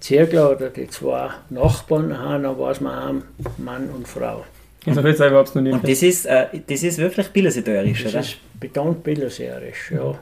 Zirkler 0.00 0.52
oder 0.52 0.70
die 0.70 0.88
zwei 0.88 1.30
Nachbarn 1.50 2.18
haben, 2.18 2.42
dann 2.44 2.58
weiß 2.58 2.80
man 2.80 3.22
auch 3.42 3.58
Mann 3.58 3.90
und 3.90 4.08
Frau. 4.08 4.44
Also, 4.86 5.00
jetzt 5.08 5.18
überhaupt 5.20 5.54
noch 5.54 5.62
nicht. 5.62 5.72
Und 5.74 5.88
das 5.88 6.02
ist, 6.02 6.26
äh, 6.26 6.46
das 6.66 6.82
ist 6.82 6.98
wirklich 6.98 7.28
Billerseeterisch, 7.28 8.04
Das 8.04 8.12
oder? 8.12 8.20
ist 8.20 8.36
betont 8.60 9.02
bilderserisch, 9.02 9.90
ja. 9.92 10.02
Und 10.02 10.18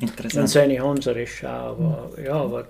Interessant. 0.00 0.48
seine 0.48 0.80
Hanserisch 0.82 1.44
auch, 1.44 1.48
aber 1.78 2.10
ja, 2.24 2.32
aber 2.34 2.66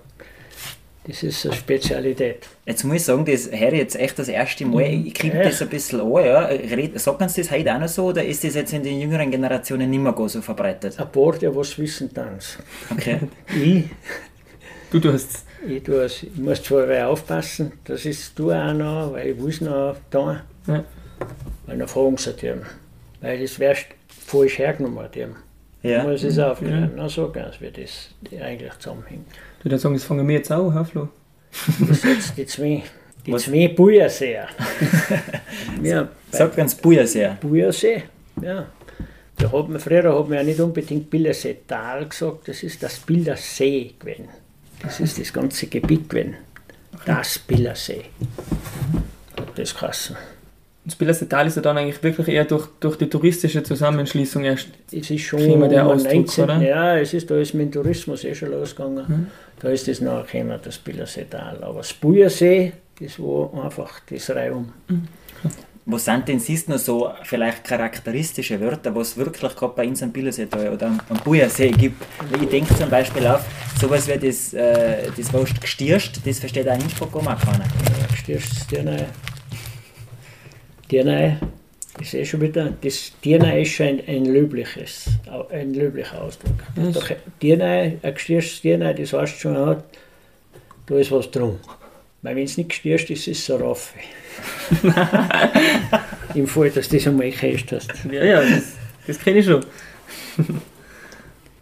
das 1.07 1.21
ist 1.23 1.45
eine 1.45 1.55
Spezialität. 1.55 2.47
Jetzt 2.65 2.83
muss 2.83 2.95
ich 2.97 3.03
sagen, 3.03 3.25
das 3.25 3.49
höre 3.51 3.73
ich 3.73 3.79
jetzt 3.79 3.95
echt 3.95 4.17
das 4.17 4.27
erste 4.27 4.65
Mal. 4.65 4.81
Ich 5.05 5.13
kriege 5.13 5.37
das 5.43 5.61
ein 5.61 5.69
bisschen 5.69 6.01
an. 6.01 6.25
Ja. 6.25 6.45
Red- 6.45 6.99
Sagt 6.99 7.21
uns 7.21 7.33
das 7.35 7.51
heute 7.51 7.75
auch 7.75 7.79
noch 7.79 7.87
so 7.87 8.05
oder 8.05 8.23
ist 8.23 8.43
das 8.43 8.55
jetzt 8.55 8.73
in 8.73 8.81
den 8.83 8.99
jüngeren 8.99 9.29
Generationen 9.29 9.89
nicht 9.89 9.99
mehr 10.01 10.15
so 10.27 10.41
verbreitet? 10.41 10.99
Ein 10.99 11.11
paar, 11.11 11.33
die 11.33 11.53
was 11.55 11.77
wissen, 11.77 12.09
dann. 12.13 12.39
Okay. 12.91 13.19
Ich, 13.63 13.83
Du 14.91 14.99
tust 14.99 15.43
ich, 15.67 15.83
tue 15.83 16.03
es, 16.05 16.23
ich 16.23 16.35
muss 16.37 16.61
zwar 16.63 17.07
aufpassen, 17.07 17.71
das 17.85 18.05
ist 18.05 18.37
du 18.37 18.51
auch 18.51 18.71
noch, 18.73 19.13
weil 19.13 19.29
ich 19.29 19.37
muss 19.37 19.59
noch 19.61 19.95
da, 20.11 20.43
Ja. 20.67 20.83
weil 21.65 21.77
dann 21.77 21.87
fragen 21.87 22.17
sie 22.17 22.33
dem. 22.33 22.61
Weil 23.21 23.41
das 23.41 23.59
wärst 23.59 23.87
falsch 24.07 24.59
hergenommen 24.59 25.07
dem. 25.13 25.35
Ja. 25.83 26.03
Muss 26.03 26.23
es 26.23 26.39
aufklären. 26.39 26.91
Na, 26.95 27.07
so 27.07 27.29
ganz 27.31 27.61
wie 27.61 27.69
das 27.69 28.09
eigentlich 28.41 28.73
zusammenhängt. 28.79 29.27
Du 29.59 29.65
würdest 29.65 29.83
sagen, 29.83 29.95
das 29.95 30.03
fangen 30.03 30.27
wir 30.27 30.35
jetzt 30.35 30.51
auch, 30.51 30.71
an, 30.71 30.85
Flo? 30.85 31.09
Das 31.87 32.01
sind 32.01 32.15
jetzt 32.15 32.37
die 32.37 32.45
zwei, 32.47 32.83
die 33.25 33.31
Was? 33.33 33.43
zwei 33.43 33.67
Bujerseer. 33.67 34.47
ja, 35.83 36.09
Sagt 36.31 36.57
uns 36.57 36.75
Bujersee. 36.75 37.31
Bujersee, 37.39 38.03
ja. 38.41 38.65
Da 39.37 39.51
hat 39.51 39.69
man, 39.69 39.79
früher 39.79 40.17
hat 40.17 40.29
man 40.29 40.37
ja 40.37 40.43
nicht 40.43 40.59
unbedingt 40.59 41.09
Bilderseetal 41.09 42.07
gesagt, 42.07 42.47
das 42.47 42.63
ist 42.63 42.81
das 42.81 42.99
Bildersee 42.99 43.93
gewesen. 43.99 44.29
Das 44.81 44.99
ist 44.99 45.19
das 45.19 45.31
ganze 45.31 45.67
Gebiet 45.67 46.09
gewesen. 46.09 46.35
Das 47.05 47.39
Bildersee. 47.39 48.05
hat 49.37 49.57
das 49.59 49.75
Kassen. 49.75 50.15
Das 50.85 50.95
Billersetal 50.95 51.47
ist 51.47 51.55
ja 51.55 51.63
dann 51.63 51.77
eigentlich 51.77 52.01
wirklich 52.03 52.27
eher 52.27 52.45
durch, 52.45 52.67
durch 52.79 52.95
die 52.95 53.09
touristische 53.09 53.63
Zusammenschließung 53.63 54.43
erst. 54.43 54.69
Es 54.91 55.09
ist 55.09 55.21
schon 55.21 55.67
der 55.67 55.85
Ausdruck, 55.85 56.13
19. 56.13 56.43
oder? 56.43 56.61
Ja, 56.61 56.97
es 56.97 57.13
ist, 57.13 57.29
da 57.29 57.37
ist 57.37 57.55
mit 57.55 57.73
dem 57.73 57.81
Tourismus 57.81 58.23
eh 58.23 58.35
schon 58.35 58.51
losgegangen. 58.51 59.05
Mhm. 59.07 59.27
Da 59.59 59.69
ist 59.69 59.87
das 59.87 59.99
nachgekommen, 59.99 60.59
das 60.63 60.77
Billerseetal. 60.77 61.63
Aber 61.63 61.79
das 61.79 61.93
Bujersee, 61.93 62.73
das 62.99 63.19
war 63.19 63.63
einfach 63.63 63.99
das 64.07 64.29
Reihum. 64.29 64.73
Was 65.87 66.05
sind 66.05 66.27
denn 66.27 66.39
siehst 66.39 66.67
noch 66.67 66.79
so 66.79 67.11
vielleicht 67.23 67.63
charakteristische 67.63 68.59
Wörter, 68.59 68.95
was 68.95 69.15
wirklich 69.17 69.55
gerade 69.55 69.73
bei 69.75 69.87
uns 69.87 70.01
am 70.01 70.11
Billersee 70.11 70.47
oder 70.47 70.87
am, 70.87 70.99
am 71.09 71.17
Bujersee 71.23 71.69
gibt? 71.69 72.03
Ich 72.41 72.49
denke 72.49 72.75
zum 72.75 72.89
Beispiel 72.89 73.27
auf 73.27 73.45
sowas 73.79 74.07
wie 74.07 74.17
das, 74.17 74.53
äh, 74.55 75.11
das 75.15 75.31
Wort 75.31 75.61
gestierst, 75.61 76.21
das 76.25 76.39
versteht 76.39 76.67
auch 76.67 76.73
in 76.73 76.81
Innsbruck 76.81 77.15
auch 77.15 77.21
mal 77.21 77.35
keiner. 77.35 77.65
Ja, 77.65 78.15
stehst 78.15 78.71
du 78.71 78.75
Dirnei. 78.75 79.05
Dirnei 80.91 81.37
ist 81.99 82.13
eh 82.13 82.25
schon 82.25 82.41
wieder, 82.41 82.73
das 82.81 83.11
Dirnei 83.23 83.61
ist 83.61 83.71
schon 83.71 83.87
ein, 83.87 84.03
ein 84.07 84.25
löbliches, 84.25 85.09
ein 85.49 85.73
löblicher 85.73 86.21
Ausdruck. 86.21 86.55
Doch, 86.93 87.09
Dirnei, 87.41 87.97
ein 88.01 88.13
gestierstes 88.13 88.61
Dirnei, 88.61 88.93
das 88.93 89.13
heißt 89.13 89.39
schon, 89.39 89.53
ja, 89.53 89.83
da 90.85 90.95
ist 90.97 91.11
was 91.11 91.31
drum. 91.31 91.59
Weil 92.21 92.35
wenn 92.35 92.43
es 92.45 92.57
nicht 92.57 92.69
gestierst 92.69 93.09
ist, 93.09 93.27
ist 93.27 93.47
es 93.47 93.51
ein 93.51 93.61
Raffe. 93.61 93.99
Im 96.33 96.47
Fall, 96.47 96.69
dass 96.71 96.89
du 96.89 96.97
das 96.97 97.07
einmal 97.07 97.29
gehört 97.31 97.71
hast. 97.71 97.91
Ja, 98.11 98.23
ja, 98.23 98.41
das, 98.41 98.73
das 99.07 99.19
kenne 99.19 99.39
ich 99.39 99.45
schon. 99.45 99.63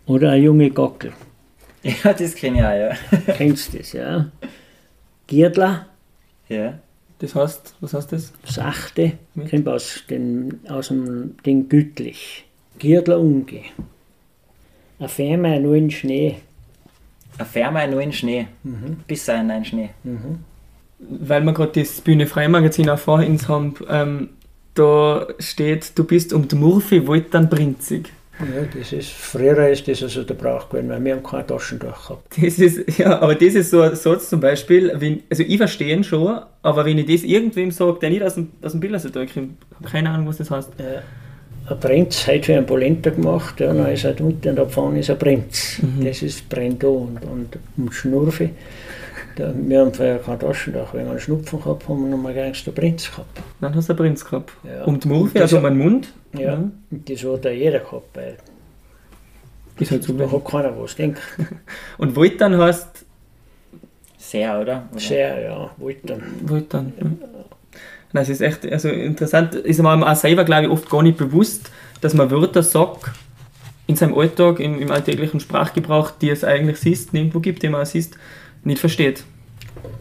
Oder 0.05 0.31
ein 0.31 0.43
junge 0.43 0.69
Gockel. 0.69 1.13
Ja, 1.83 2.13
das 2.13 2.35
kenne 2.35 2.59
ich 2.59 2.63
auch, 2.63 2.71
ja. 2.71 3.33
Kennst 3.35 3.73
du 3.73 3.77
das, 3.77 3.93
ja? 3.93 4.31
Gierdler, 5.27 5.87
ja. 6.47 6.79
Das 7.23 7.35
heißt, 7.35 7.75
was 7.79 7.93
heißt 7.93 8.11
das? 8.11 8.33
sachte, 8.43 9.13
Mit? 9.33 9.49
kommt 9.49 9.69
aus, 9.69 10.03
den, 10.09 10.59
aus 10.67 10.89
dem 10.89 11.37
Ding 11.45 11.69
gütlich. 11.69 12.43
Gierdler 12.79 13.17
umge. 13.17 13.61
Ein 14.99 15.07
Fähme 15.07 15.57
nur 15.61 15.75
in 15.75 15.89
Schnee. 15.89 16.39
Eine 17.37 17.47
Firma 17.47 17.87
nur 17.87 18.01
in 18.01 18.11
Schnee. 18.11 18.47
Bis 19.07 19.29
in 19.29 19.35
einen 19.35 19.63
Schnee. 19.63 19.91
Weil 20.99 21.41
wir 21.45 21.53
gerade 21.53 21.79
das 21.79 22.01
Bühne 22.01 22.27
Freimagazin 22.27 22.89
auch 22.89 22.99
vor 22.99 23.19
uns 23.19 23.47
haben, 23.47 23.75
ähm, 23.87 24.29
da 24.73 25.25
steht, 25.39 25.97
du 25.97 26.03
bist 26.03 26.33
um 26.33 26.49
die 26.49 26.55
Murphy, 26.55 27.07
wollt 27.07 27.33
dann 27.33 27.49
prinzig. 27.49 28.11
Ja, 28.39 28.63
das 28.77 28.91
ist, 28.91 29.11
früher 29.11 29.69
ist 29.69 29.87
das 29.87 30.01
also 30.01 30.23
der 30.23 30.33
Brauch 30.33 30.67
gewesen, 30.67 30.89
weil 30.89 31.03
wir 31.03 31.15
haben 31.15 31.23
keine 31.23 31.45
Taschentuch 31.45 32.07
gehabt. 32.07 32.35
Das 32.41 32.57
ist, 32.57 32.97
ja, 32.97 33.19
aber 33.21 33.35
das 33.35 33.53
ist 33.53 33.69
so 33.69 33.81
ein 33.81 33.95
Satz 33.95 34.29
zum 34.29 34.39
Beispiel, 34.39 34.91
wenn, 34.95 35.21
also 35.29 35.43
ich 35.43 35.57
verstehe 35.57 35.95
ihn 35.95 36.03
schon, 36.03 36.39
aber 36.63 36.83
wenn 36.85 36.97
ich 36.97 37.05
das 37.05 37.23
irgendwem 37.23 37.69
sage, 37.69 37.99
der 37.99 38.09
nicht 38.09 38.23
aus 38.23 38.35
dem, 38.35 38.51
aus 38.63 38.71
dem 38.71 38.81
Bildersetal 38.81 39.27
kommt, 39.27 39.53
habe 39.75 39.89
keine 39.89 40.09
Ahnung, 40.09 40.27
was 40.27 40.37
das 40.37 40.49
heißt. 40.49 40.79
Äh, 40.79 41.01
ein 41.71 41.79
Prinz 41.79 42.27
hat 42.27 42.45
für 42.45 42.57
einen 42.57 42.65
Polenta 42.65 43.11
gemacht, 43.11 43.59
ja, 43.59 43.73
dann 43.73 43.91
ist 43.91 44.03
er 44.03 44.19
unten 44.19 44.49
und 44.49 44.55
da 44.55 44.65
vorne 44.65 44.99
ist 44.99 45.09
ein 45.09 45.19
Prinz. 45.19 45.79
Das 46.03 46.21
ist 46.21 46.49
Brendo 46.49 46.91
und, 46.91 47.23
und, 47.23 47.57
und 47.77 47.93
Schnurfi. 47.93 48.49
Da, 49.35 49.51
wir 49.55 49.79
haben 49.79 49.93
vorher 49.93 50.19
kein 50.19 50.39
Taschentuch, 50.39 50.93
wenn 50.93 51.05
wir 51.05 51.11
einen 51.11 51.19
Schnupfen 51.19 51.59
gehabt 51.59 51.83
haben, 51.87 51.95
haben 51.95 52.03
wir 52.03 52.09
nochmal 52.11 52.33
gleich 52.33 52.63
den 52.63 52.73
Prinz 52.75 53.09
gehabt. 53.09 53.41
Dann 53.61 53.73
hast 53.75 53.89
du 53.89 53.93
einen 53.93 53.97
Prinz 53.97 54.23
gehabt. 54.25 54.51
Ja. 54.63 54.83
Um 54.83 54.99
die 54.99 55.09
das 55.33 55.41
also 55.43 55.57
um 55.57 55.63
hat- 55.63 55.71
den 55.71 55.77
Mund. 55.79 56.13
Ja, 56.37 56.53
und 56.53 57.09
das 57.09 57.23
hat 57.23 57.45
ja 57.45 57.51
jeder 57.51 57.79
gehabt, 57.79 58.15
weil 58.15 58.37
Ist 59.79 59.91
halt 59.91 60.03
da 60.07 60.27
so. 60.27 60.31
hat 60.31 60.45
keiner 60.45 60.79
was 60.79 60.95
gedacht. 60.95 61.21
Und 61.97 62.15
wollt 62.15 62.39
dann 62.41 62.57
heißt, 62.57 63.05
Sehr, 64.17 64.59
oder? 64.59 64.83
oder? 64.91 64.99
Sehr, 64.99 65.41
ja, 65.41 65.71
wollt 65.77 66.09
dann. 66.09 66.21
Ja. 66.99 67.05
Nein, 68.15 68.23
es 68.23 68.29
ist 68.29 68.41
echt 68.41 68.71
also 68.71 68.89
interessant. 68.89 69.55
Ist 69.55 69.81
mir 69.81 69.89
auch 70.11 70.15
selber, 70.15 70.43
glaube 70.43 70.65
ich, 70.65 70.69
oft 70.71 70.89
gar 70.89 71.01
nicht 71.01 71.17
bewusst, 71.17 71.71
dass 72.01 72.13
man 72.13 72.29
Wörter 72.29 72.61
sagt 72.61 73.11
in 73.87 73.95
seinem 73.95 74.15
Alltag, 74.17 74.59
im, 74.59 74.79
im 74.79 74.91
alltäglichen 74.91 75.39
Sprachgebrauch, 75.39 76.11
die 76.11 76.29
es 76.29 76.43
eigentlich 76.43 76.77
siehst, 76.77 77.13
nirgendwo 77.13 77.39
gibt, 77.39 77.63
die 77.63 77.69
man 77.69 77.81
auch 77.81 77.85
siehst, 77.85 78.17
nicht 78.65 78.79
versteht. 78.79 79.23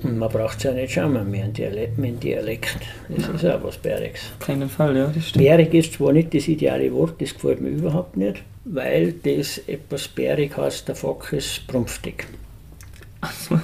Man 0.02 0.28
braucht 0.28 0.58
es 0.58 0.64
ja 0.64 0.72
nicht 0.72 0.92
schauen, 0.92 1.30
mehr 1.30 1.44
einen 1.44 1.52
Dialekt. 1.52 1.98
Dialekt. 2.22 2.76
Das 3.08 3.28
ist 3.28 3.44
auch 3.44 3.62
was 3.62 3.78
Bäriges. 3.78 4.20
Auf 4.38 4.46
keinen 4.46 4.68
Fall, 4.68 4.96
ja, 4.96 5.06
das 5.06 5.28
stimmt. 5.28 5.44
Bärig 5.44 5.74
ist 5.74 5.94
zwar 5.94 6.12
nicht 6.12 6.34
das 6.34 6.48
ideale 6.48 6.92
Wort, 6.92 7.20
das 7.20 7.34
gefällt 7.34 7.60
mir 7.60 7.70
überhaupt 7.70 8.16
nicht, 8.16 8.42
weil 8.64 9.12
das 9.12 9.58
etwas 9.66 10.08
bärig 10.08 10.56
heißt, 10.56 10.88
der 10.88 10.94
Fock 10.94 11.32
ist 11.32 11.66
prumpftig. 11.66 12.26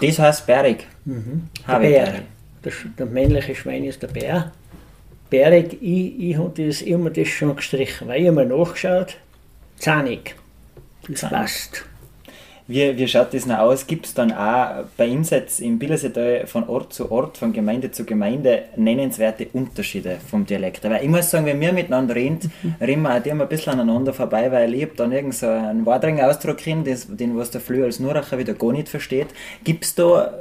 Das 0.01 0.19
heißt 0.19 0.47
Berg. 0.47 0.85
Der 1.05 1.67
Habe 1.67 1.87
ich 1.87 1.93
Bär. 1.93 2.15
Der, 2.65 2.73
der 2.99 3.07
männliche 3.07 3.55
Schwein 3.55 3.85
ist 3.85 4.03
der 4.03 4.09
Bär. 4.09 4.53
Bärig, 5.31 5.75
ich, 5.81 6.19
ich 6.21 6.37
habe 6.37 6.65
das 6.65 6.83
immer 6.83 7.11
das 7.11 7.29
schon 7.29 7.55
gestrichen, 7.57 8.09
weil 8.09 8.23
ich 8.23 8.29
habe 8.29 8.47
nachgeschaut, 8.47 9.17
zahnig. 9.77 10.35
Das 11.09 11.21
Zahnig. 11.21 11.37
passt. 11.39 11.85
Wie, 12.71 12.99
wie 12.99 13.09
schaut 13.09 13.33
das 13.33 13.47
noch 13.47 13.61
aus? 13.61 13.87
Gibt 13.87 14.05
es 14.05 14.13
dann 14.13 14.31
auch 14.31 14.85
bei 14.99 15.09
uns 15.09 15.31
jetzt 15.31 15.59
im 15.61 15.79
Billerseetal 15.79 16.47
von 16.47 16.69
Ort 16.69 16.93
zu 16.93 17.11
Ort, 17.11 17.39
von 17.39 17.55
Gemeinde 17.55 17.93
zu 17.93 18.05
Gemeinde 18.05 18.65
nennenswerte 18.77 19.49
Unterschiede 19.55 20.19
vom 20.31 20.45
Dialekt? 20.45 20.85
Weil 20.85 21.03
ich 21.03 21.09
muss 21.09 21.31
sagen, 21.31 21.47
wenn 21.47 21.63
wir 21.63 21.73
miteinander 21.73 22.15
reden, 22.15 22.53
reden 22.81 23.01
wir 23.03 23.15
auch 23.15 23.25
immer 23.25 23.45
ein 23.45 23.49
bisschen 23.49 23.73
aneinander 23.73 24.13
vorbei, 24.13 24.53
weil 24.53 24.75
ich 24.75 24.83
hab 24.83 24.97
dann 24.97 25.13
irgend 25.13 25.35
so 25.35 25.47
einen 25.47 25.87
Wadringer 25.87 26.29
Ausdruck 26.29 26.59
das, 26.85 27.07
den 27.09 27.39
was 27.39 27.51
der 27.51 27.63
Flü 27.63 27.85
als 27.85 28.01
Nuracher 28.01 28.37
wieder 28.37 28.53
gar 28.53 28.73
nicht 28.73 28.91
versteht. 28.91 29.29
Gibt 29.65 29.85
es 29.85 29.95
da, 29.95 30.35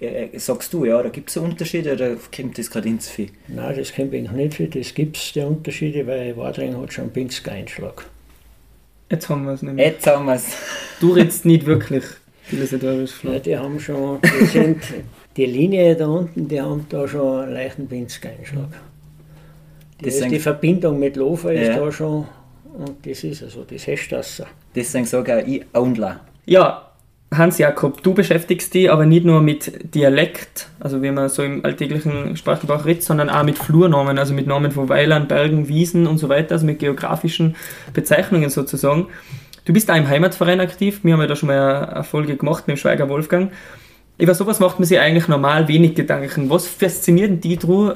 äh, 0.00 0.38
sagst 0.38 0.74
du, 0.74 0.84
ja, 0.84 1.00
oder 1.00 1.08
gibt 1.08 1.30
es 1.30 1.38
Unterschiede 1.38 1.94
oder 1.94 2.16
kommt 2.36 2.58
das 2.58 2.70
gerade 2.70 2.90
ins 2.90 3.08
Vieh? 3.08 3.30
Nein, 3.48 3.76
das 3.78 3.94
kommt 3.94 4.12
eigentlich 4.12 4.30
nicht 4.32 4.54
viel. 4.56 4.68
Das 4.68 4.92
gibt 4.92 5.16
es, 5.16 5.32
die 5.32 5.40
Unterschiede, 5.40 6.06
weil 6.06 6.36
Wadring 6.36 6.78
hat 6.78 6.92
schon 6.92 7.04
einen 7.04 7.12
Pinsker-Einschlag. 7.14 8.04
Jetzt 9.12 9.28
haben 9.28 9.44
wir 9.44 9.52
es 9.52 9.62
nämlich. 9.62 9.86
Jetzt 9.86 10.06
haben 10.06 10.24
wir 10.26 10.34
es. 10.34 10.46
Du 11.00 11.12
redest 11.12 11.44
nicht 11.44 11.66
wirklich 11.66 12.02
philosophisch 12.42 13.22
Ja, 13.24 13.38
die 13.38 13.56
haben 13.56 13.78
schon, 13.78 14.18
die 14.22 14.44
sind, 14.46 14.82
die 15.36 15.46
Linie 15.46 15.94
da 15.96 16.06
unten, 16.08 16.48
die 16.48 16.60
haben 16.60 16.86
da 16.88 17.06
schon 17.06 17.42
einen 17.44 17.52
leichten 17.52 17.86
ist, 20.08 20.18
sind- 20.18 20.30
die 20.32 20.38
Verbindung 20.40 20.98
mit 20.98 21.16
Lofer 21.16 21.52
ist 21.52 21.68
Ja. 21.68 21.76
da 21.78 21.92
schon, 21.92 22.26
und 22.76 23.06
das 23.06 23.22
ist 23.22 23.42
also, 23.42 23.64
das 23.64 23.86
hast 23.86 24.08
du 24.08 24.16
das. 24.16 24.42
Deswegen 24.74 25.04
sage 25.04 25.42
ich 25.46 25.62
auch. 25.72 26.16
Ja, 26.46 26.90
Hans-Jakob, 27.36 28.02
du 28.02 28.14
beschäftigst 28.14 28.74
dich 28.74 28.90
aber 28.90 29.06
nicht 29.06 29.24
nur 29.24 29.40
mit 29.40 29.94
Dialekt, 29.94 30.68
also 30.80 31.02
wie 31.02 31.10
man 31.10 31.28
so 31.28 31.42
im 31.42 31.64
alltäglichen 31.64 32.36
Sprachgebrauch 32.36 32.84
redet, 32.84 33.02
sondern 33.02 33.30
auch 33.30 33.42
mit 33.42 33.58
Flurnamen, 33.58 34.18
also 34.18 34.34
mit 34.34 34.46
Namen 34.46 34.70
von 34.70 34.88
Weilern, 34.88 35.28
Bergen, 35.28 35.68
Wiesen 35.68 36.06
und 36.06 36.18
so 36.18 36.28
weiter, 36.28 36.52
also 36.52 36.66
mit 36.66 36.78
geografischen 36.78 37.56
Bezeichnungen 37.94 38.50
sozusagen. 38.50 39.06
Du 39.64 39.72
bist 39.72 39.88
da 39.88 39.96
im 39.96 40.08
Heimatverein 40.08 40.60
aktiv, 40.60 41.00
wir 41.04 41.14
haben 41.14 41.20
ja 41.20 41.26
da 41.26 41.36
schon 41.36 41.46
mal 41.48 41.86
eine 41.86 42.04
Folge 42.04 42.36
gemacht 42.36 42.66
mit 42.66 42.76
dem 42.76 42.80
Schweiger 42.80 43.08
Wolfgang. 43.08 43.52
Über 44.18 44.34
sowas 44.34 44.60
macht 44.60 44.78
man 44.78 44.86
sich 44.86 44.98
eigentlich 44.98 45.28
normal 45.28 45.68
wenig 45.68 45.94
Gedanken. 45.94 46.50
Was 46.50 46.66
fasziniert 46.66 47.42
die 47.42 47.56
Drew, 47.56 47.92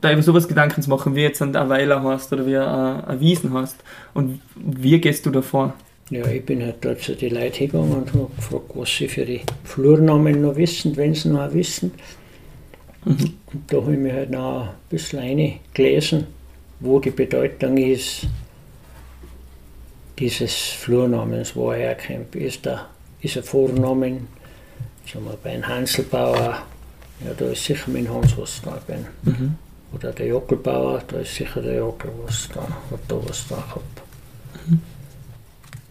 da 0.00 0.12
über 0.12 0.22
sowas 0.22 0.46
Gedanken 0.46 0.82
zu 0.82 0.90
machen, 0.90 1.14
wie 1.16 1.22
jetzt 1.22 1.42
ein 1.42 1.54
Weiler 1.54 2.02
hast 2.02 2.32
oder 2.32 2.46
wie 2.46 2.56
ein 2.56 3.20
Wiesen 3.20 3.52
hast? 3.54 3.82
Und 4.14 4.40
wie 4.54 5.00
gehst 5.00 5.26
du 5.26 5.30
davor? 5.30 5.74
Ja, 6.10 6.26
ich 6.26 6.44
bin 6.44 6.62
halt 6.62 6.84
dort 6.84 7.00
zu 7.00 7.14
den 7.14 7.34
Leuten 7.34 7.54
hingegangen 7.54 7.92
und 7.92 8.12
habe 8.12 8.28
gefragt, 8.34 8.70
was 8.74 8.96
sie 8.96 9.06
für 9.06 9.24
die 9.24 9.42
Flurnamen 9.62 10.42
noch 10.42 10.56
wissen, 10.56 10.96
wenn 10.96 11.14
sie 11.14 11.28
noch 11.28 11.54
wissen. 11.54 11.92
Und 13.04 13.34
da 13.68 13.76
habe 13.76 13.92
ich 13.92 13.98
mir 13.98 14.12
halt 14.12 14.30
noch 14.30 14.62
ein 14.62 14.74
bisschen 14.88 15.20
eingelesen, 15.20 16.26
wo 16.80 16.98
die 16.98 17.10
Bedeutung 17.10 17.76
ist 17.76 18.26
dieses 20.18 20.52
Flurnamens, 20.52 21.56
wo 21.56 21.70
er 21.70 21.78
herkommt. 21.78 22.34
Ist, 22.34 22.66
der, 22.66 22.86
ist 23.22 23.36
ein 23.36 23.42
Vornamen, 23.42 24.28
sagen 25.10 25.24
wir, 25.24 25.38
bei 25.42 25.50
einem 25.50 25.66
Hanselbauer, 25.66 26.62
ja, 27.24 27.34
da 27.36 27.46
ist 27.46 27.64
sicher 27.64 27.90
dem 27.90 28.12
Hans 28.12 28.36
was 28.36 28.60
da. 28.62 28.80
Bei 28.86 28.94
einem, 28.94 29.56
Oder 29.94 30.12
der 30.12 30.26
Jockelbauer, 30.26 31.02
da 31.06 31.20
ist 31.20 31.34
sicher 31.34 31.62
der 31.62 31.76
Jockel 31.76 32.10
was 32.24 32.48
da, 32.52 32.62
hat 32.62 33.00
da 33.08 33.16
was 33.26 33.46
da 33.48 33.56
gehabt. 33.56 34.02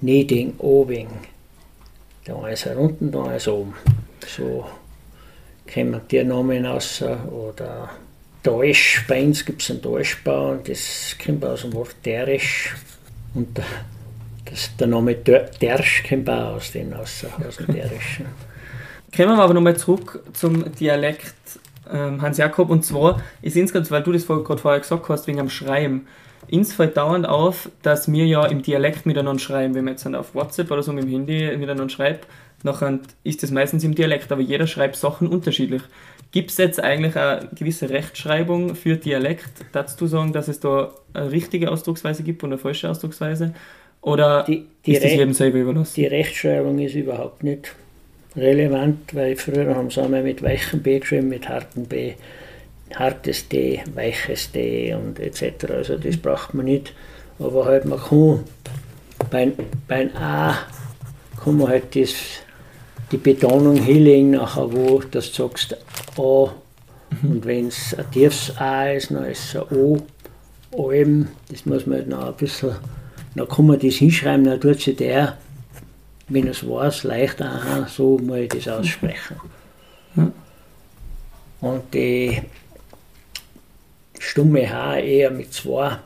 Nieding, 0.02 0.54
Obing. 0.60 1.10
Da 2.26 2.48
er 2.48 2.78
unten, 2.78 3.12
da 3.12 3.34
er 3.34 3.54
oben. 3.54 3.74
So 4.26 4.66
kommen 5.72 6.02
die 6.10 6.24
Namen 6.24 6.66
raus. 6.66 7.04
Oder 7.32 7.90
Deutsch, 8.44 9.06
bei 9.08 9.24
uns 9.24 9.46
gibt 9.46 9.62
es 9.62 9.72
einen 9.72 9.82
Deutschbau 9.82 10.52
und 10.52 10.70
das 10.70 11.16
kommt 11.24 11.44
aus 11.44 11.62
dem 11.62 11.74
Wort 11.74 11.96
Derisch. 12.06 12.76
Und 13.34 13.58
der, 13.58 13.66
das, 14.46 14.76
der 14.78 14.88
Name 14.88 15.16
Dersch 15.16 16.04
kommt 16.08 16.30
auch 16.30 16.56
aus 16.56 16.72
dem, 16.72 16.94
raus, 16.94 17.26
aus 17.48 17.58
dem 17.58 17.74
Derischen. 17.74 18.26
Kommen 19.16 19.38
wir 19.38 19.44
aber 19.44 19.54
nochmal 19.54 19.76
zurück 19.76 20.24
zum 20.34 20.72
Dialekt 20.76 21.34
ähm, 21.92 22.22
Hans-Jakob. 22.22 22.70
Und 22.70 22.86
zwar 22.86 23.22
ist 23.42 23.58
insgesamt, 23.58 23.92
weil 23.92 24.04
du 24.04 24.12
das 24.12 24.26
gerade 24.28 24.58
vorher 24.58 24.80
gesagt 24.80 25.10
hast, 25.10 25.28
wegen 25.28 25.40
am 25.40 25.50
Schreiben. 25.50 26.08
Uns 26.52 26.74
fällt 26.74 26.98
dauernd 26.98 27.28
auf, 27.28 27.70
dass 27.84 28.12
wir 28.12 28.26
ja 28.26 28.46
im 28.46 28.62
Dialekt 28.62 29.06
miteinander 29.06 29.40
schreiben. 29.40 29.76
Wenn 29.76 29.86
man 29.86 29.94
jetzt 29.94 30.06
dann 30.06 30.16
auf 30.16 30.34
WhatsApp 30.34 30.72
oder 30.72 30.84
so 30.84 30.94
mit 30.94 31.04
dem 31.04 31.12
Handy 31.12 31.56
miteinander 31.58 31.90
schreibt, 31.90 32.26
nachher 32.64 33.00
ist 33.24 33.44
das 33.44 33.52
meistens 33.52 33.84
im 33.84 33.96
Dialekt, 33.96 34.32
aber 34.32 34.42
jeder 34.42 34.68
schreibt 34.68 34.96
Sachen 34.96 35.28
unterschiedlich. 35.28 35.82
Gibt 36.32 36.52
es 36.52 36.58
jetzt 36.58 36.82
eigentlich 36.82 37.16
eine 37.16 37.50
gewisse 37.56 37.90
Rechtschreibung 37.90 38.76
für 38.76 38.96
Dialekt? 38.98 39.50
Darfst 39.72 40.00
du 40.00 40.08
sagen, 40.08 40.32
dass 40.34 40.48
es 40.48 40.60
da 40.60 40.92
eine 41.14 41.32
richtige 41.32 41.72
Ausdrucksweise 41.72 42.24
gibt 42.24 42.44
und 42.44 42.52
eine 42.52 42.60
falsche 42.60 42.90
Ausdrucksweise? 42.90 43.54
Oder 44.02 44.44
Die, 44.48 44.66
die, 44.86 44.94
ist 44.94 45.04
das 45.04 45.12
jedem 45.12 45.34
selber 45.34 45.58
überlassen? 45.58 45.94
die 45.96 46.06
Rechtschreibung 46.06 46.80
ist 46.80 46.96
überhaupt 46.96 47.44
nicht 47.44 47.74
relevant, 48.36 49.14
weil 49.16 49.36
früher 49.36 49.76
haben 49.76 49.90
sie 49.90 50.02
einmal 50.02 50.24
mit 50.24 50.42
weichem 50.44 50.82
B 50.82 51.00
geschrieben, 51.00 51.30
mit 51.30 51.50
hartem 51.50 51.86
B, 51.86 52.14
hartes 52.96 53.48
D, 53.48 53.82
weiches 53.94 54.52
D 54.52 54.94
und 54.94 55.20
etc. 55.20 55.66
Also 55.70 55.98
das 55.98 56.18
braucht 56.18 56.54
man 56.54 56.66
nicht. 56.66 56.94
Aber 57.40 57.66
halt 57.66 57.86
man 57.86 58.00
kann 58.00 58.44
beim, 59.30 59.54
beim 59.88 60.10
A 60.16 60.58
kann 61.44 61.58
man 61.58 61.70
halt 61.70 61.96
das, 61.96 62.14
die 63.12 63.18
Betonung 63.18 63.78
hinlegen, 63.78 64.32
nachher 64.32 64.72
wo 64.72 65.00
du 65.00 65.22
sagst 65.22 65.78
A 66.18 66.52
und 67.24 67.46
wenn 67.46 67.68
es 67.68 67.96
ein 67.98 68.10
tiefes 68.12 68.56
A 68.58 68.92
ist, 68.92 69.12
dann 69.12 69.26
ist 69.26 69.56
es 69.56 69.56
ein 69.56 69.76
O, 69.76 69.98
OM, 70.72 71.28
das 71.50 71.66
muss 71.66 71.86
man 71.86 72.00
halt 72.00 72.08
noch 72.08 72.28
ein 72.28 72.34
bisschen, 72.36 72.76
dann 73.36 73.48
kann 73.48 73.68
man 73.68 73.80
das 73.80 73.96
hinschreiben, 73.96 74.46
dann 74.46 74.62
tut 74.62 74.82
sich 74.82 74.96
der, 74.96 75.38
wenn 76.28 76.48
es 76.48 76.68
weiß, 76.68 77.04
leicht 77.04 77.42
aha, 77.42 77.88
so 77.88 78.20
muss 78.20 78.38
ich 78.38 78.50
das 78.50 78.68
aussprechen. 78.68 79.38
Und 81.62 81.94
die 81.94 82.42
stumme 84.30 84.70
H 84.70 85.00
eher 85.00 85.32
mit 85.32 85.54
zwei, 85.54 85.98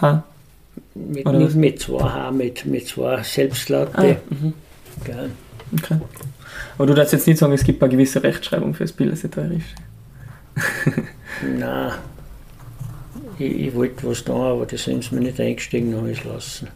Ha? 0.00 0.24
mit, 0.94 1.26
nicht 1.26 1.56
mit 1.56 1.80
zwei 1.80 2.02
H, 2.02 2.30
mit, 2.32 2.66
mit 2.66 2.86
zwei 2.86 3.22
Selbstlaute. 3.22 3.92
Ah, 3.94 4.16
mhm. 4.30 4.52
Okay. 5.00 6.00
Aber 6.76 6.86
du 6.86 6.94
darfst 6.94 7.12
jetzt 7.12 7.26
nicht 7.26 7.38
sagen, 7.38 7.52
es 7.52 7.64
gibt 7.64 7.82
eine 7.82 7.90
gewisse 7.92 8.22
Rechtschreibung 8.22 8.74
fürs 8.74 8.92
Bildersetterisch. 8.92 9.74
Nein. 11.58 11.92
Ich, 13.38 13.66
ich 13.66 13.74
wollte 13.74 14.06
was 14.08 14.24
da, 14.24 14.32
aber 14.32 14.66
das 14.66 14.84
sind 14.84 15.04
sie 15.04 15.14
mir 15.14 15.20
nicht 15.22 15.40
eingestiegen, 15.40 15.96
habe 15.96 16.10
ich 16.12 16.18
es 16.18 16.24
lassen. 16.24 16.68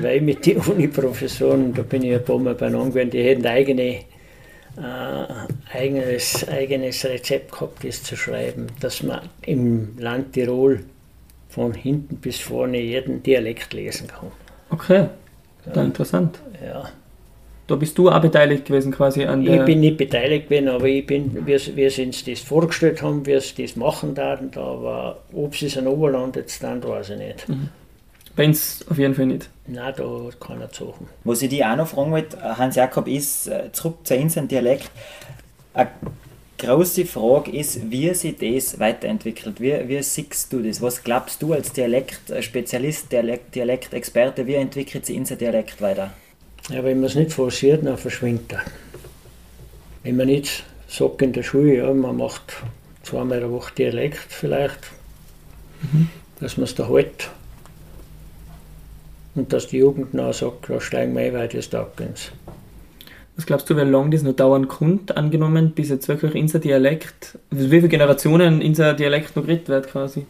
Weil 0.00 0.20
mit 0.20 0.44
den 0.46 0.58
Uni-Professoren, 0.58 1.74
da 1.74 1.82
bin 1.82 2.02
ich 2.02 2.14
ein 2.14 2.24
paar 2.24 2.38
Mal 2.38 2.54
beieinander 2.54 2.90
gewesen, 2.90 3.10
die 3.10 3.22
hätten 3.22 3.46
eigene, 3.46 4.00
äh, 4.76 5.76
eigenes, 5.76 6.46
eigenes 6.48 7.04
Rezept 7.04 7.52
gehabt, 7.52 7.84
das 7.84 8.02
zu 8.02 8.16
schreiben, 8.16 8.66
dass 8.80 9.02
man 9.02 9.20
im 9.42 9.98
Land 9.98 10.32
Tirol 10.32 10.84
von 11.48 11.72
hinten 11.72 12.16
bis 12.16 12.38
vorne 12.38 12.80
jeden 12.80 13.22
Dialekt 13.22 13.72
lesen 13.72 14.08
kann. 14.08 14.30
Okay, 14.70 15.06
da 15.72 15.82
interessant. 15.82 16.38
Ja. 16.64 16.90
Da 17.66 17.74
bist 17.74 17.98
du 17.98 18.08
auch 18.10 18.20
beteiligt 18.20 18.66
gewesen 18.66 18.92
quasi 18.92 19.24
an 19.24 19.44
der... 19.44 19.60
Ich 19.60 19.64
bin 19.64 19.80
nicht 19.80 19.96
beteiligt 19.96 20.48
gewesen, 20.48 20.68
aber 20.68 20.86
ich 20.86 21.04
bin, 21.04 21.44
wir, 21.46 21.58
wir 21.74 21.90
sind 21.90 22.08
uns 22.08 22.24
das 22.24 22.40
vorgestellt 22.40 23.02
haben, 23.02 23.26
wir 23.26 23.38
es 23.38 23.54
das 23.54 23.74
machen 23.74 24.16
werden, 24.16 24.50
aber 24.54 25.22
ob 25.32 25.60
es 25.60 25.76
an 25.76 25.88
Oberland 25.88 26.36
jetzt 26.36 26.62
dann, 26.62 26.82
weiß 26.82 27.10
ich 27.10 27.18
nicht. 27.18 27.46
Bei 28.36 28.44
uns 28.44 28.84
auf 28.90 28.98
jeden 28.98 29.14
Fall 29.14 29.26
nicht. 29.26 29.48
Nein, 29.66 29.94
da 29.96 30.04
hat 30.04 30.40
keiner 30.40 30.68
suchen. 30.70 31.08
Was 31.24 31.40
ich 31.40 31.48
dich 31.48 31.64
auch 31.64 31.74
noch 31.74 31.88
fragen 31.88 32.12
wollte, 32.12 32.38
Hans 32.58 32.76
Jakob, 32.76 33.08
ist 33.08 33.48
äh, 33.48 33.72
zurück 33.72 34.06
zu 34.06 34.14
unserem 34.14 34.46
Dialekt. 34.46 34.90
Eine 35.72 35.90
große 36.58 37.06
Frage 37.06 37.50
ist, 37.50 37.90
wie 37.90 38.12
sich 38.12 38.36
das 38.36 38.78
weiterentwickelt. 38.78 39.58
Wie, 39.58 39.88
wie 39.88 40.02
siehst 40.02 40.52
du 40.52 40.62
das? 40.62 40.82
Was 40.82 41.02
glaubst 41.02 41.40
du 41.42 41.54
als 41.54 41.72
Dialektspezialist, 41.72 43.10
Dialekt, 43.10 43.54
Dialektexperte, 43.54 44.46
wie 44.46 44.54
entwickelt 44.54 45.06
sich 45.06 45.16
unser 45.16 45.36
Dialekt 45.36 45.80
weiter? 45.80 46.12
Ja, 46.68 46.84
wenn 46.84 46.98
man 46.98 47.06
es 47.06 47.14
nicht 47.14 47.32
forciert, 47.32 47.86
dann 47.86 47.96
verschwindet 47.96 48.52
er. 48.52 48.62
Wenn 50.02 50.16
man 50.16 50.26
nicht 50.26 50.64
sagt 50.88 51.22
in 51.22 51.32
der 51.32 51.42
Schule, 51.42 51.76
ja, 51.78 51.92
man 51.92 52.16
macht 52.18 52.54
zweimal 53.02 53.38
eine 53.38 53.50
Woche 53.50 53.74
Dialekt 53.74 54.18
vielleicht, 54.28 54.90
dass 56.38 56.58
man 56.58 56.64
es 56.64 56.74
da 56.74 56.88
hält. 56.88 57.30
Und 59.36 59.52
dass 59.52 59.68
die 59.68 59.78
Jugend 59.78 60.08
dann 60.14 60.32
sagt, 60.32 60.68
da 60.68 60.80
steigen 60.80 61.14
wir 61.14 61.22
ein, 61.22 61.34
weil 61.34 61.48
das 61.48 61.70
taugt 61.70 62.00
uns. 62.00 62.32
Was 63.36 63.44
glaubst 63.44 63.68
du, 63.68 63.76
wie 63.76 63.82
lange 63.82 64.10
das 64.10 64.22
noch 64.22 64.32
dauern 64.32 64.66
könnte, 64.66 65.14
angenommen, 65.16 65.72
bis 65.72 65.90
jetzt 65.90 66.08
wirklich 66.08 66.34
unser 66.34 66.58
Dialekt, 66.58 67.38
wie 67.50 67.68
viele 67.68 67.88
Generationen 67.88 68.62
unser 68.62 68.94
Dialekt 68.94 69.36
noch 69.36 69.44
geredet 69.44 69.68
wird 69.68 69.88
quasi? 69.88 70.24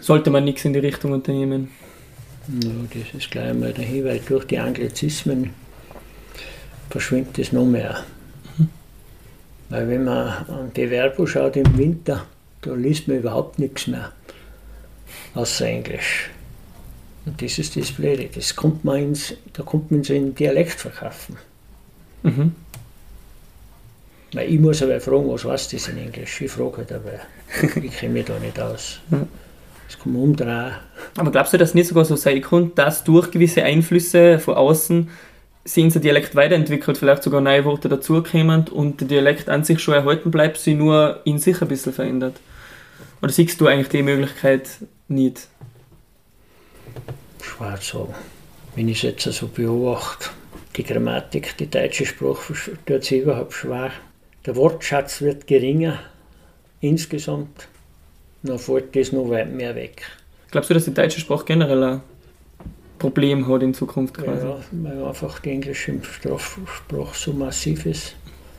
Sollte 0.00 0.30
man 0.30 0.44
nichts 0.44 0.64
in 0.64 0.72
die 0.72 0.78
Richtung 0.78 1.10
unternehmen. 1.10 1.70
Ja, 2.62 2.70
das 2.94 3.20
ist 3.20 3.30
gleich 3.32 3.52
mal 3.54 3.72
dahin, 3.72 4.04
weil 4.04 4.20
durch 4.20 4.44
die 4.44 4.58
Anglizismen 4.58 5.50
verschwindet 6.88 7.38
das 7.38 7.52
noch 7.52 7.66
mehr. 7.66 8.04
Weil 9.68 9.88
wenn 9.88 10.04
man 10.04 10.28
an 10.46 10.70
die 10.74 10.88
Werbung 10.88 11.26
schaut 11.26 11.56
im 11.56 11.76
Winter, 11.76 12.24
da 12.62 12.72
liest 12.72 13.08
man 13.08 13.18
überhaupt 13.18 13.58
nichts 13.58 13.88
mehr. 13.88 14.12
Außer 15.34 15.66
Englisch. 15.66 16.30
Und 17.28 17.42
das 17.42 17.58
ist 17.58 17.76
das 17.76 17.92
Blöde. 17.92 18.30
Das 18.34 18.56
kommt 18.56 18.84
man 18.84 18.96
ins, 18.96 19.34
da 19.52 19.62
kommt 19.62 19.90
man 19.90 20.02
so 20.02 20.14
in 20.14 20.34
Dialekt 20.34 20.80
verkaufen. 20.80 21.36
Mhm. 22.22 22.54
Weil 24.32 24.50
ich 24.50 24.58
muss 24.58 24.82
aber 24.82 24.98
fragen, 24.98 25.28
was 25.28 25.44
weiß 25.44 25.68
das 25.68 25.88
in 25.88 25.98
Englisch? 25.98 26.40
Ich 26.40 26.50
frage 26.50 26.78
halt 26.78 26.92
aber. 26.92 27.20
Ich 27.82 27.98
kenne 27.98 28.14
mich 28.14 28.24
da 28.24 28.38
nicht 28.38 28.58
aus. 28.58 29.00
Ja. 29.10 29.26
Das 29.86 29.98
kann 29.98 30.12
man 30.14 30.22
umdrehen. 30.22 30.72
Aber 31.16 31.30
glaubst 31.30 31.52
du, 31.52 31.58
dass 31.58 31.70
es 31.70 31.74
nicht 31.74 31.88
sogar 31.88 32.06
so 32.06 32.16
sein 32.16 32.40
kann, 32.40 32.72
dass 32.74 33.04
durch 33.04 33.30
gewisse 33.30 33.62
Einflüsse 33.62 34.38
von 34.38 34.54
außen 34.54 35.10
sich 35.64 35.84
unser 35.84 36.00
Dialekt 36.00 36.34
weiterentwickelt, 36.34 36.96
vielleicht 36.96 37.22
sogar 37.22 37.42
neue 37.42 37.64
Worte 37.66 37.90
dazukommen 37.90 38.68
und 38.68 39.02
der 39.02 39.08
Dialekt 39.08 39.50
an 39.50 39.64
sich 39.64 39.80
schon 39.80 39.94
erhalten 39.94 40.30
bleibt, 40.30 40.56
sich 40.56 40.76
nur 40.76 41.20
in 41.24 41.38
sich 41.38 41.60
ein 41.60 41.68
bisschen 41.68 41.92
verändert? 41.92 42.36
Oder 43.20 43.32
siehst 43.32 43.60
du 43.60 43.66
eigentlich 43.66 43.88
die 43.88 44.02
Möglichkeit 44.02 44.68
nicht? 45.08 45.48
Schwer 47.42 47.80
zu 47.80 47.98
sagen. 47.98 48.14
Wenn 48.74 48.88
ich 48.88 48.98
es 48.98 49.24
jetzt 49.24 49.38
so 49.38 49.48
beobachte, 49.48 50.30
die 50.76 50.84
Grammatik, 50.84 51.56
die 51.56 51.68
deutsche 51.68 52.06
Sprache 52.06 52.54
tut 52.86 53.04
sich 53.04 53.22
überhaupt 53.22 53.52
schwer. 53.52 53.90
Der 54.46 54.54
Wortschatz 54.56 55.20
wird 55.20 55.46
geringer 55.46 55.98
insgesamt. 56.80 57.68
Dann 58.42 58.58
fällt 58.58 58.94
das 58.94 59.12
noch 59.12 59.28
weit 59.30 59.52
mehr 59.52 59.74
weg. 59.74 60.02
Glaubst 60.50 60.70
du, 60.70 60.74
dass 60.74 60.84
die 60.84 60.94
deutsche 60.94 61.20
Sprache 61.20 61.44
generell 61.44 61.82
ein 61.82 62.00
Problem 62.98 63.46
hat 63.48 63.62
in 63.62 63.74
Zukunft 63.74 64.14
quasi? 64.14 64.46
Ja, 64.46 64.58
weil 64.70 65.04
einfach 65.04 65.40
die 65.40 65.50
englische 65.50 66.00
Sprachsprache 66.02 67.14
so 67.14 67.32
massiv 67.32 67.84
ist. 67.84 68.14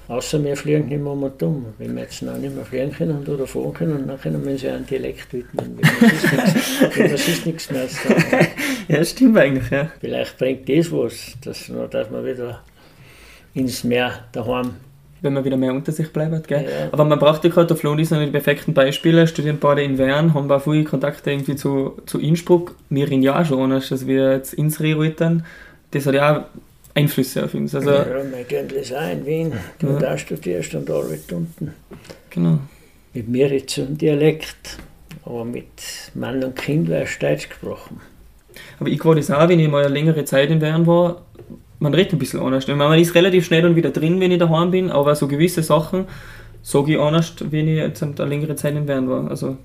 Außer 0.09 0.43
wir 0.43 0.57
fliegen 0.57 0.87
nicht 0.87 1.01
mehr 1.01 1.13
mal 1.13 1.31
dumm. 1.37 1.67
Wenn 1.77 1.95
wir 1.95 2.01
jetzt 2.01 2.23
noch 2.23 2.35
nicht 2.35 2.55
mehr 2.55 2.65
fliegen 2.65 2.91
können 2.91 3.23
oder 3.27 3.45
fahren 3.45 3.73
können, 3.73 4.07
dann 4.07 4.19
können 4.19 4.43
wir 4.43 4.53
uns 4.53 4.63
ja 4.63 4.73
einen 4.75 4.85
Dialekt 4.87 5.31
widmen. 5.31 5.77
Wenn 5.79 7.11
wir 7.11 7.17
sonst 7.17 7.45
nichts- 7.45 7.69
mehr 7.71 7.87
sagen. 7.87 8.47
Ja, 8.87 9.05
stimmt 9.05 9.37
eigentlich, 9.37 9.69
ja. 9.69 9.91
Vielleicht 10.01 10.37
bringt 10.39 10.67
das 10.67 10.91
was, 10.91 11.35
dass, 11.45 11.71
dass 11.91 12.09
man 12.09 12.25
wieder 12.25 12.59
ins 13.53 13.83
Meer 13.83 14.13
daheim. 14.31 14.71
Wenn 15.21 15.33
man 15.33 15.45
wieder 15.45 15.57
mehr 15.57 15.73
unter 15.73 15.91
sich 15.91 16.11
bleibt, 16.11 16.47
gell? 16.47 16.63
Ja. 16.63 16.87
Aber 16.91 17.05
man 17.05 17.19
braucht 17.19 17.43
ja 17.43 17.51
gerade, 17.51 17.67
der 17.67 17.77
Flo 17.77 17.91
und 17.91 17.99
ich 17.99 18.09
sind 18.09 18.19
die 18.25 18.31
perfekten 18.31 18.73
Beispiele, 18.73 19.27
studieren 19.27 19.57
beide 19.59 19.83
in 19.83 19.99
Wern, 19.99 20.33
haben 20.33 20.49
auch 20.51 20.63
viele 20.63 20.85
Kontakte 20.85 21.29
irgendwie 21.29 21.55
zu, 21.55 21.99
zu 22.07 22.19
Innsbruck. 22.19 22.73
Wir 22.89 23.07
reden 23.07 23.21
ja 23.21 23.39
auch 23.39 23.45
schon 23.45 23.71
als 23.71 24.07
wir 24.07 24.31
jetzt 24.31 24.53
ins 24.55 24.79
Reruitern. 24.79 25.45
Das 25.91 26.05
hat 26.07 26.15
ja 26.15 26.37
auch 26.37 26.43
Einflüsse 26.95 27.45
auf 27.45 27.53
uns. 27.53 27.73
Also, 27.75 27.91
ja, 27.91 28.05
mein 28.31 28.47
Kind 28.47 28.71
ist 28.71 28.93
auch 28.93 29.11
in 29.11 29.25
Wien, 29.25 29.53
du 29.79 29.87
Ja. 29.87 29.99
da 29.99 30.17
studierst 30.17 30.73
und 30.75 30.89
arbeitet 30.89 31.31
unten. 31.31 31.73
genau. 32.29 32.59
Mit 33.13 33.27
mir 33.27 33.47
jetzt 33.51 33.73
so 33.75 33.81
ein 33.81 33.97
Dialekt, 33.97 34.77
aber 35.25 35.43
mit 35.45 35.65
Mann 36.13 36.43
und 36.43 36.55
Kind 36.55 36.87
wird 36.87 37.21
Deutsch 37.21 37.49
gesprochen. 37.49 37.99
Aber 38.79 38.89
ich 38.89 39.03
war 39.03 39.15
das 39.15 39.31
auch, 39.31 39.47
wenn 39.49 39.59
ich 39.59 39.69
mal 39.69 39.85
eine 39.85 39.93
längere 39.93 40.25
Zeit 40.25 40.49
in 40.51 40.61
Wern 40.61 40.85
war, 40.85 41.21
man 41.79 41.93
redet 41.93 42.13
ein 42.13 42.19
bisschen 42.19 42.41
anders. 42.41 42.67
Man 42.67 42.99
ist 42.99 43.15
relativ 43.15 43.45
schnell 43.45 43.61
dann 43.61 43.75
wieder 43.75 43.89
drin, 43.91 44.19
wenn 44.19 44.31
ich 44.31 44.39
daheim 44.39 44.71
bin, 44.71 44.91
aber 44.91 45.15
so 45.15 45.27
gewisse 45.27 45.63
Sachen 45.63 46.05
sage 46.61 46.93
ich 46.93 46.99
anders, 46.99 47.33
wenn 47.39 47.67
ich 47.69 47.77
jetzt 47.77 48.03
eine 48.03 48.13
längere 48.25 48.55
Zeit 48.55 48.75
in 48.75 48.87
Wern 48.87 49.09
war. 49.09 49.29
Also, 49.29 49.57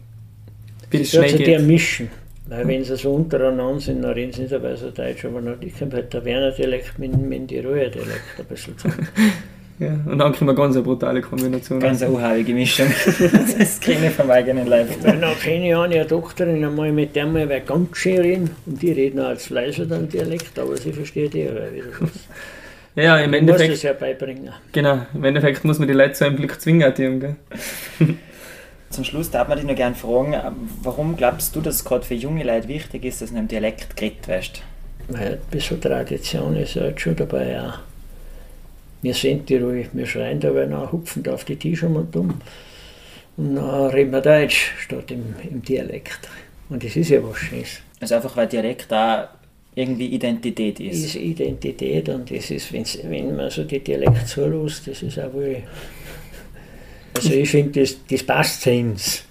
wie 0.91 0.99
das 0.99 1.09
schnell 1.11 1.29
sich 1.31 1.43
der 1.45 1.59
geht. 1.59 1.67
mischen. 1.67 2.09
Weil 2.46 2.68
wenn 2.68 2.85
sie 2.85 2.96
so 2.96 3.14
untereinander 3.14 3.80
sind, 3.80 4.02
dann 4.02 4.12
reden 4.12 4.33
sie 4.33 4.42
nicht 4.42 4.52
dabei 4.52 4.76
so 4.76 4.90
Deutsch, 4.90 5.24
aber 5.24 5.40
noch, 5.40 5.54
ich 5.61 5.78
kann 5.78 5.92
halt 5.92 6.12
der 6.12 6.24
Werner 6.24 6.50
Dialekt 6.50 6.98
mit, 6.98 7.16
mit 7.16 7.33
dem 7.33 7.48
Tiroler 7.48 7.88
Dialekt 7.88 8.38
ein 8.38 8.44
bisschen 8.46 8.76
zusammen. 8.78 9.09
Ja, 9.80 9.88
und 10.07 10.18
dann 10.18 10.33
kriegen 10.33 10.46
wir 10.46 10.54
ganz 10.54 10.76
eine 10.76 10.85
brutale 10.85 11.20
Kombination. 11.20 11.80
Ganz 11.80 12.00
eine 12.00 12.12
unheilige 12.12 12.54
Mischung. 12.54 12.87
das 13.59 13.80
kenne 13.80 14.07
ich 14.07 14.12
vom 14.12 14.30
eigenen 14.30 14.68
Leib. 14.68 14.87
Weil 15.02 15.18
dann 15.18 15.37
kenne 15.40 15.68
ich 15.68 15.74
eine 15.74 16.04
Doktorin 16.04 16.64
einmal 16.64 16.92
mit 16.92 17.16
der 17.16 17.26
mal 17.26 17.48
ganz 17.61 17.96
schön 17.98 18.18
reden 18.18 18.50
und 18.66 18.80
die 18.80 18.92
reden 18.92 19.18
auch 19.18 19.30
als 19.30 19.46
Fleißer 19.46 19.87
dann 19.87 20.09
Dialekt, 20.09 20.57
aber 20.61 20.76
sie 20.76 20.92
versteht 20.92 21.35
eh 21.35 21.48
weil 21.52 21.74
wieder 21.74 21.87
was. 21.98 22.11
Ja, 22.94 23.16
im 23.18 23.33
Du 23.33 23.38
musst 23.40 23.40
Endeffekt, 23.40 23.74
es 23.74 23.83
ja 23.83 23.92
beibringen. 23.94 24.50
genau, 24.70 25.04
im 25.12 25.24
Endeffekt 25.24 25.64
muss 25.64 25.80
man 25.80 25.88
die 25.88 25.94
Leute 25.94 26.12
zu 26.12 26.24
einem 26.24 26.37
Blick 26.37 26.61
zwingen, 26.61 26.94
die 26.96 27.18
gell? 27.18 27.37
Zum 28.94 29.02
Schluss 29.02 29.28
darf 29.28 29.48
man 29.48 29.59
dich 29.59 29.66
noch 29.66 29.74
gerne 29.74 29.96
fragen, 29.96 30.35
ähm, 30.35 30.68
warum 30.83 31.16
glaubst 31.16 31.57
du, 31.57 31.61
dass 31.61 31.76
es 31.76 31.85
gerade 31.85 32.04
für 32.04 32.14
junge 32.14 32.44
Leute 32.44 32.68
wichtig 32.68 33.04
ist, 33.04 33.22
dass 33.22 33.30
du 33.30 33.37
im 33.37 33.48
Dialekt 33.48 33.96
geredet 33.96 34.28
wirst? 34.28 34.62
ein 35.12 35.38
bisschen 35.50 35.80
Tradition 35.80 36.57
ist 36.57 36.76
halt 36.76 37.00
schon 37.00 37.16
dabei 37.16 37.61
auch. 37.61 37.78
Wir 39.02 39.12
sind 39.12 39.48
die 39.48 39.57
ruhig, 39.57 39.88
wir 39.92 40.07
schreien 40.07 40.38
dabei 40.38 40.66
nach, 40.66 40.92
hupfen 40.92 41.24
da 41.24 41.35
auf 41.35 41.44
die 41.44 41.57
Tische 41.57 41.88
und 41.88 42.14
um. 42.14 42.40
Und 43.37 43.57
dann 43.57 43.90
reden 43.90 44.12
wir 44.12 44.20
Deutsch 44.20 44.72
statt 44.78 45.11
im, 45.11 45.35
im 45.50 45.61
Dialekt. 45.61 46.28
Und 46.70 46.85
das 46.85 46.94
ist 46.94 47.11
ja 47.11 47.22
was 47.22 47.37
Schönes. 47.37 47.80
Also 48.00 48.14
einfach 48.14 48.37
weil 48.37 48.46
Dialekt 48.46 48.87
da 48.92 49.28
irgendwie 49.74 50.07
Identität 50.07 50.78
ist. 50.78 51.04
Ist 51.04 51.16
Identität 51.16 52.09
und 52.09 52.30
das 52.30 52.50
ist, 52.50 52.72
wenn 52.72 53.35
man 53.35 53.50
so 53.50 53.64
die 53.64 53.80
Dialekt 53.80 54.28
zulässt, 54.28 54.87
das 54.87 55.02
ist 55.02 55.18
auch 55.18 55.33
wohl. 55.33 55.64
Also 57.16 57.33
ich 57.33 57.48
finde, 57.48 57.81
das, 57.81 57.96
das 58.11 58.22
passt 58.22 58.62
zu 58.62 58.70
uns. 58.70 59.24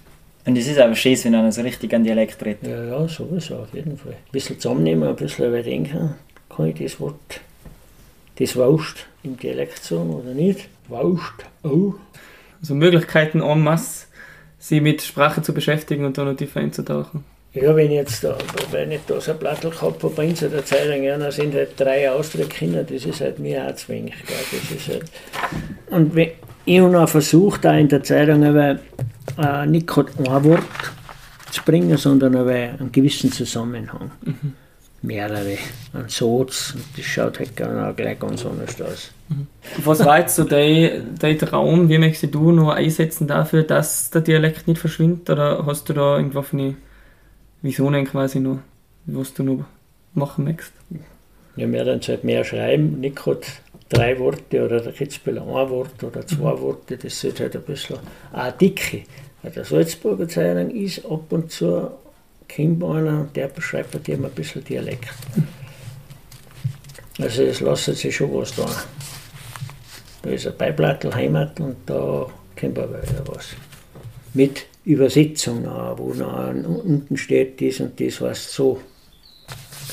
Und 0.46 0.58
es 0.58 0.66
ist 0.66 0.78
aber 0.78 0.94
schön, 0.94 1.18
wenn 1.24 1.34
einer 1.34 1.52
so 1.52 1.62
richtig 1.62 1.94
an 1.94 2.04
Dialekt 2.04 2.44
redet. 2.44 2.66
Ja, 2.66 2.84
ja, 2.84 3.08
sowieso, 3.08 3.56
auf 3.56 3.72
jeden 3.72 3.96
Fall. 3.96 4.12
Ein 4.12 4.32
bisschen 4.32 4.58
zusammennehmen, 4.58 5.08
ein 5.08 5.16
bisschen 5.16 5.46
überdenken, 5.46 6.14
kann 6.54 6.66
ich 6.66 6.76
das 6.76 7.00
Wort, 7.00 7.40
das 8.38 8.56
Wauscht 8.56 9.06
im 9.22 9.38
Dialekt 9.38 9.82
sagen 9.82 10.10
oder 10.10 10.34
nicht? 10.34 10.68
Wauscht, 10.88 11.46
oh. 11.62 11.94
Also 12.60 12.74
Möglichkeiten 12.74 13.40
en 13.40 13.60
masse, 13.62 14.06
sich 14.58 14.80
mit 14.80 15.02
Sprache 15.02 15.42
zu 15.42 15.54
beschäftigen 15.54 16.04
und 16.04 16.18
da 16.18 16.24
noch 16.24 16.36
tiefer 16.36 16.60
einzutauchen. 16.60 17.24
Ja, 17.54 17.74
wenn 17.76 17.86
ich 17.86 17.92
jetzt 17.92 18.24
da, 18.24 18.36
wenn 18.72 18.90
ich 18.90 19.00
da 19.06 19.20
so 19.20 19.30
ein 19.30 19.38
Blatt 19.38 19.60
gehabt 19.60 19.80
habe, 19.80 20.14
bei 20.14 20.28
uns 20.28 20.42
in 20.42 20.50
der 20.50 20.64
Zeitung, 20.64 21.04
ja, 21.04 21.16
dann 21.16 21.30
sind 21.30 21.54
halt 21.54 21.78
drei 21.78 22.10
Ausdruckkinder, 22.10 22.82
das 22.82 23.04
ist 23.04 23.20
halt 23.20 23.38
mir 23.38 23.64
auch 23.66 23.74
zu 23.76 23.90
wenig. 23.90 24.14
Gell? 24.26 24.36
Das 24.60 24.70
ist 24.76 24.88
halt. 24.88 25.04
Und 25.88 26.14
wenn, 26.16 26.32
ich 26.64 26.80
habe 26.80 26.90
noch 26.90 27.08
versucht, 27.08 27.64
da 27.64 27.76
in 27.76 27.88
der 27.88 28.02
Zeitung 28.02 28.44
aber, 28.44 28.78
äh, 29.38 29.66
nicht 29.66 29.90
ein 29.96 30.44
Wort 30.44 30.62
zu 31.50 31.62
bringen, 31.62 31.96
sondern 31.96 32.36
einen 32.36 32.90
gewissen 32.92 33.30
Zusammenhang. 33.30 34.10
Mehrere, 35.02 35.58
ein 35.92 36.08
und 36.20 36.48
das 36.96 37.04
schaut 37.04 37.38
halt 37.38 37.54
gleich 37.54 38.18
ganz 38.18 38.46
anders 38.46 38.80
aus. 38.80 39.12
Was 39.84 40.02
war 40.02 40.20
jetzt 40.20 40.36
so 40.36 40.44
dein, 40.44 41.14
dein 41.18 41.38
Traum? 41.38 41.90
Wie 41.90 41.98
möchtest 41.98 42.34
du 42.34 42.52
noch 42.52 42.70
einsetzen 42.70 43.26
dafür, 43.26 43.64
dass 43.64 44.10
der 44.10 44.22
Dialekt 44.22 44.66
nicht 44.66 44.80
verschwindet? 44.80 45.28
Oder 45.28 45.64
hast 45.66 45.90
du 45.90 45.92
da 45.92 46.16
irgendwelche 46.16 46.76
Visionen 47.60 48.06
quasi 48.06 48.40
noch, 48.40 48.60
was 49.04 49.34
du 49.34 49.42
noch 49.42 49.64
machen 50.14 50.44
möchtest? 50.44 50.72
Ja, 51.56 51.70
wir 51.70 51.84
dann 51.84 52.00
halt 52.00 52.24
mehr 52.24 52.42
schreiben, 52.42 53.00
nicht 53.00 53.16
drei 53.88 54.18
Worte 54.18 54.64
oder 54.64 54.92
jetzt 54.92 55.26
ein 55.26 55.36
Wort 55.70 56.02
oder 56.02 56.26
zwei 56.26 56.58
Worte, 56.58 56.96
das 56.96 57.22
ist 57.22 57.40
halt 57.40 57.56
ein 57.56 57.62
bisschen 57.62 57.98
eine 58.32 58.52
Dicke. 58.52 59.02
Der 59.42 59.64
Salzburger 59.64 60.26
Zeitung 60.28 60.70
ist 60.70 61.04
ab 61.04 61.30
und 61.30 61.50
zu 61.50 61.90
kommt 62.54 62.82
einer 62.82 63.20
und 63.20 63.36
der 63.36 63.48
beschreibt 63.48 63.90
bei 63.90 63.98
dir 63.98 64.16
mal 64.16 64.28
ein 64.28 64.34
bisschen 64.34 64.64
Dialekt. 64.64 65.12
Also 67.18 67.42
es 67.42 67.60
lässt 67.60 67.84
sich 67.84 68.16
schon 68.16 68.34
was 68.34 68.54
da. 68.54 68.66
Da 70.22 70.30
ist 70.30 70.46
ein 70.46 70.56
Beiblattel 70.56 71.14
Heimat 71.14 71.60
und 71.60 71.76
da 71.86 72.26
kommt 72.58 72.78
aber 72.78 73.02
wieder 73.02 73.22
was. 73.26 73.48
Mit 74.32 74.66
Übersetzung 74.84 75.66
auch, 75.68 75.98
wo 75.98 76.12
unten 76.64 77.16
steht, 77.16 77.60
dies 77.60 77.80
und 77.80 78.00
das 78.00 78.20
heißt 78.20 78.50
so. 78.50 78.80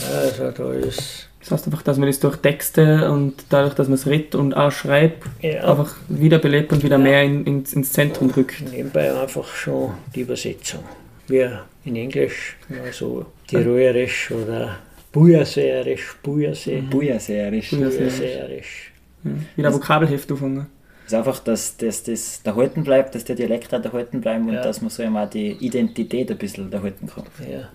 Also 0.10 0.52
da 0.52 0.74
ist 0.74 1.28
Das 1.42 1.52
heißt 1.52 1.66
einfach, 1.68 1.82
dass 1.82 1.98
man 1.98 2.08
das 2.08 2.20
durch 2.20 2.38
Texte 2.38 3.10
und 3.12 3.34
dadurch, 3.50 3.74
dass 3.74 3.88
man 3.88 3.96
es 3.96 4.06
redet 4.08 4.36
und 4.36 4.54
auch 4.56 4.72
schreibt, 4.72 5.24
ja, 5.42 5.70
einfach 5.70 5.96
wiederbelebt 6.08 6.72
und 6.72 6.84
wieder 6.84 6.98
Ja. 6.98 7.04
mehr 7.04 7.24
in, 7.24 7.46
ins, 7.46 7.74
ins 7.74 7.92
Zentrum 7.92 8.30
rückt. 8.30 8.62
nebenbei 8.72 9.12
einfach 9.20 9.48
schon 9.48 9.92
die 10.16 10.22
Übersetzung. 10.22 10.82
Wie 11.28 11.48
in 11.86 11.96
Englisch, 11.96 12.58
also 12.86 13.26
Tirolerisch 13.48 14.32
oder 14.32 14.78
Bujasäerisch, 15.12 16.16
Bujasee, 16.24 16.82
Bujasäerisch. 16.82 17.72
Bujasäerisch. 17.72 18.92
Ja. 19.24 19.32
Wieder 19.56 19.74
Vokabelheft 19.74 20.32
anfangen. 20.32 20.68
ist 21.06 21.14
einfach, 21.14 21.40
dass 21.40 21.76
das, 21.78 22.04
das 22.04 22.42
erhalten 22.44 22.84
bleibt, 22.84 23.14
dass 23.16 23.24
der 23.26 23.36
Dialekt 23.36 23.74
auch 23.74 23.84
erhalten 23.84 24.22
bleibt 24.22 24.42
und 24.46 24.54
Ja. 24.54 24.62
dass 24.62 24.82
man 24.82 24.90
so 24.90 25.04
immer 25.04 25.26
die 25.28 25.52
Identität 25.54 26.32
ein 26.32 26.38
bisschen 26.38 26.72
erhalten 26.72 27.08
kann. 27.08 27.24
Ja, 27.50 27.70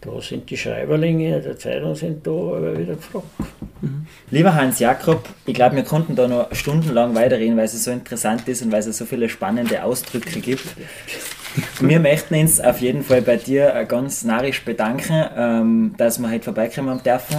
da 0.00 0.20
sind 0.20 0.48
die 0.48 0.56
Schreiberlinge 0.56 1.40
der 1.40 1.58
Zeitung 1.58 1.94
sind 1.94 2.26
da 2.26 2.30
aber 2.30 2.78
wieder 2.78 2.94
gefragt. 2.94 3.26
Lieber 4.30 4.54
Hans 4.54 4.78
Jakob, 4.78 5.28
ich 5.46 5.54
glaube, 5.54 5.76
wir 5.76 5.84
konnten 5.84 6.16
da 6.16 6.26
noch 6.26 6.54
stundenlang 6.54 7.14
weiterreden, 7.14 7.56
weil 7.56 7.64
es 7.64 7.84
so 7.84 7.90
interessant 7.90 8.46
ist 8.48 8.62
und 8.62 8.72
weil 8.72 8.80
es 8.80 8.96
so 8.96 9.04
viele 9.04 9.28
spannende 9.28 9.82
Ausdrücke 9.82 10.40
gibt. 10.40 10.64
Wir 11.80 11.98
möchten 11.98 12.34
uns 12.34 12.60
auf 12.60 12.80
jeden 12.80 13.02
Fall 13.02 13.22
bei 13.22 13.36
dir 13.36 13.74
äh, 13.74 13.84
ganz 13.84 14.24
narrisch 14.24 14.64
bedanken, 14.64 15.24
ähm, 15.36 15.94
dass 15.96 16.18
wir 16.18 16.30
heute 16.30 16.44
vorbeikommen 16.44 17.02
dürfen. 17.02 17.36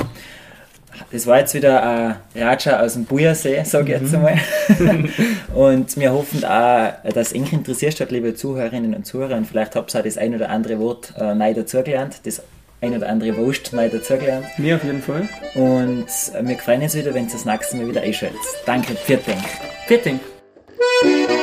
Das 1.12 1.28
war 1.28 1.40
jetzt 1.40 1.54
wieder 1.54 1.84
ein 1.84 2.16
Raja 2.36 2.80
aus 2.82 2.94
dem 2.94 3.06
Bujersee, 3.06 3.64
sage 3.64 3.96
ich 3.96 4.02
jetzt 4.02 4.14
einmal. 4.14 4.38
und 5.54 5.98
wir 5.98 6.14
hoffen 6.14 6.44
auch, 6.46 6.94
dass 7.14 7.34
euch 7.34 7.54
interessiert 7.54 8.00
hat, 8.00 8.12
liebe 8.12 8.36
Zuhörerinnen 8.36 8.94
und 8.94 9.06
Zuhörer. 9.06 9.36
Und 9.36 9.48
vielleicht 9.48 9.76
habt 9.76 9.94
ihr 9.94 10.00
auch 10.00 10.04
das 10.04 10.18
ein 10.18 10.36
oder 10.36 10.50
andere 10.50 10.80
Wort 10.80 11.14
äh, 11.20 11.34
neu 11.36 11.54
dazugelernt, 11.54 12.22
das 12.24 12.42
ein 12.82 12.96
oder 12.96 13.10
andere 13.10 13.38
Wurst 13.38 13.74
neu 13.74 13.90
dazugelernt. 13.90 14.46
Mir 14.58 14.76
auf 14.76 14.84
jeden 14.84 15.02
Fall. 15.02 15.28
Und 15.56 16.08
wir 16.42 16.58
freuen 16.58 16.82
uns 16.82 16.96
wieder, 16.96 17.14
wenn 17.14 17.26
ihr 17.26 17.32
das 17.32 17.46
nächste 17.46 17.78
Mal 17.78 17.88
wieder 17.88 18.02
einschaltet. 18.02 18.40
Danke, 18.66 18.96
vielen 18.96 19.20
Dank. 19.26 19.40
Vielen 19.88 20.04
Dank. 20.04 21.41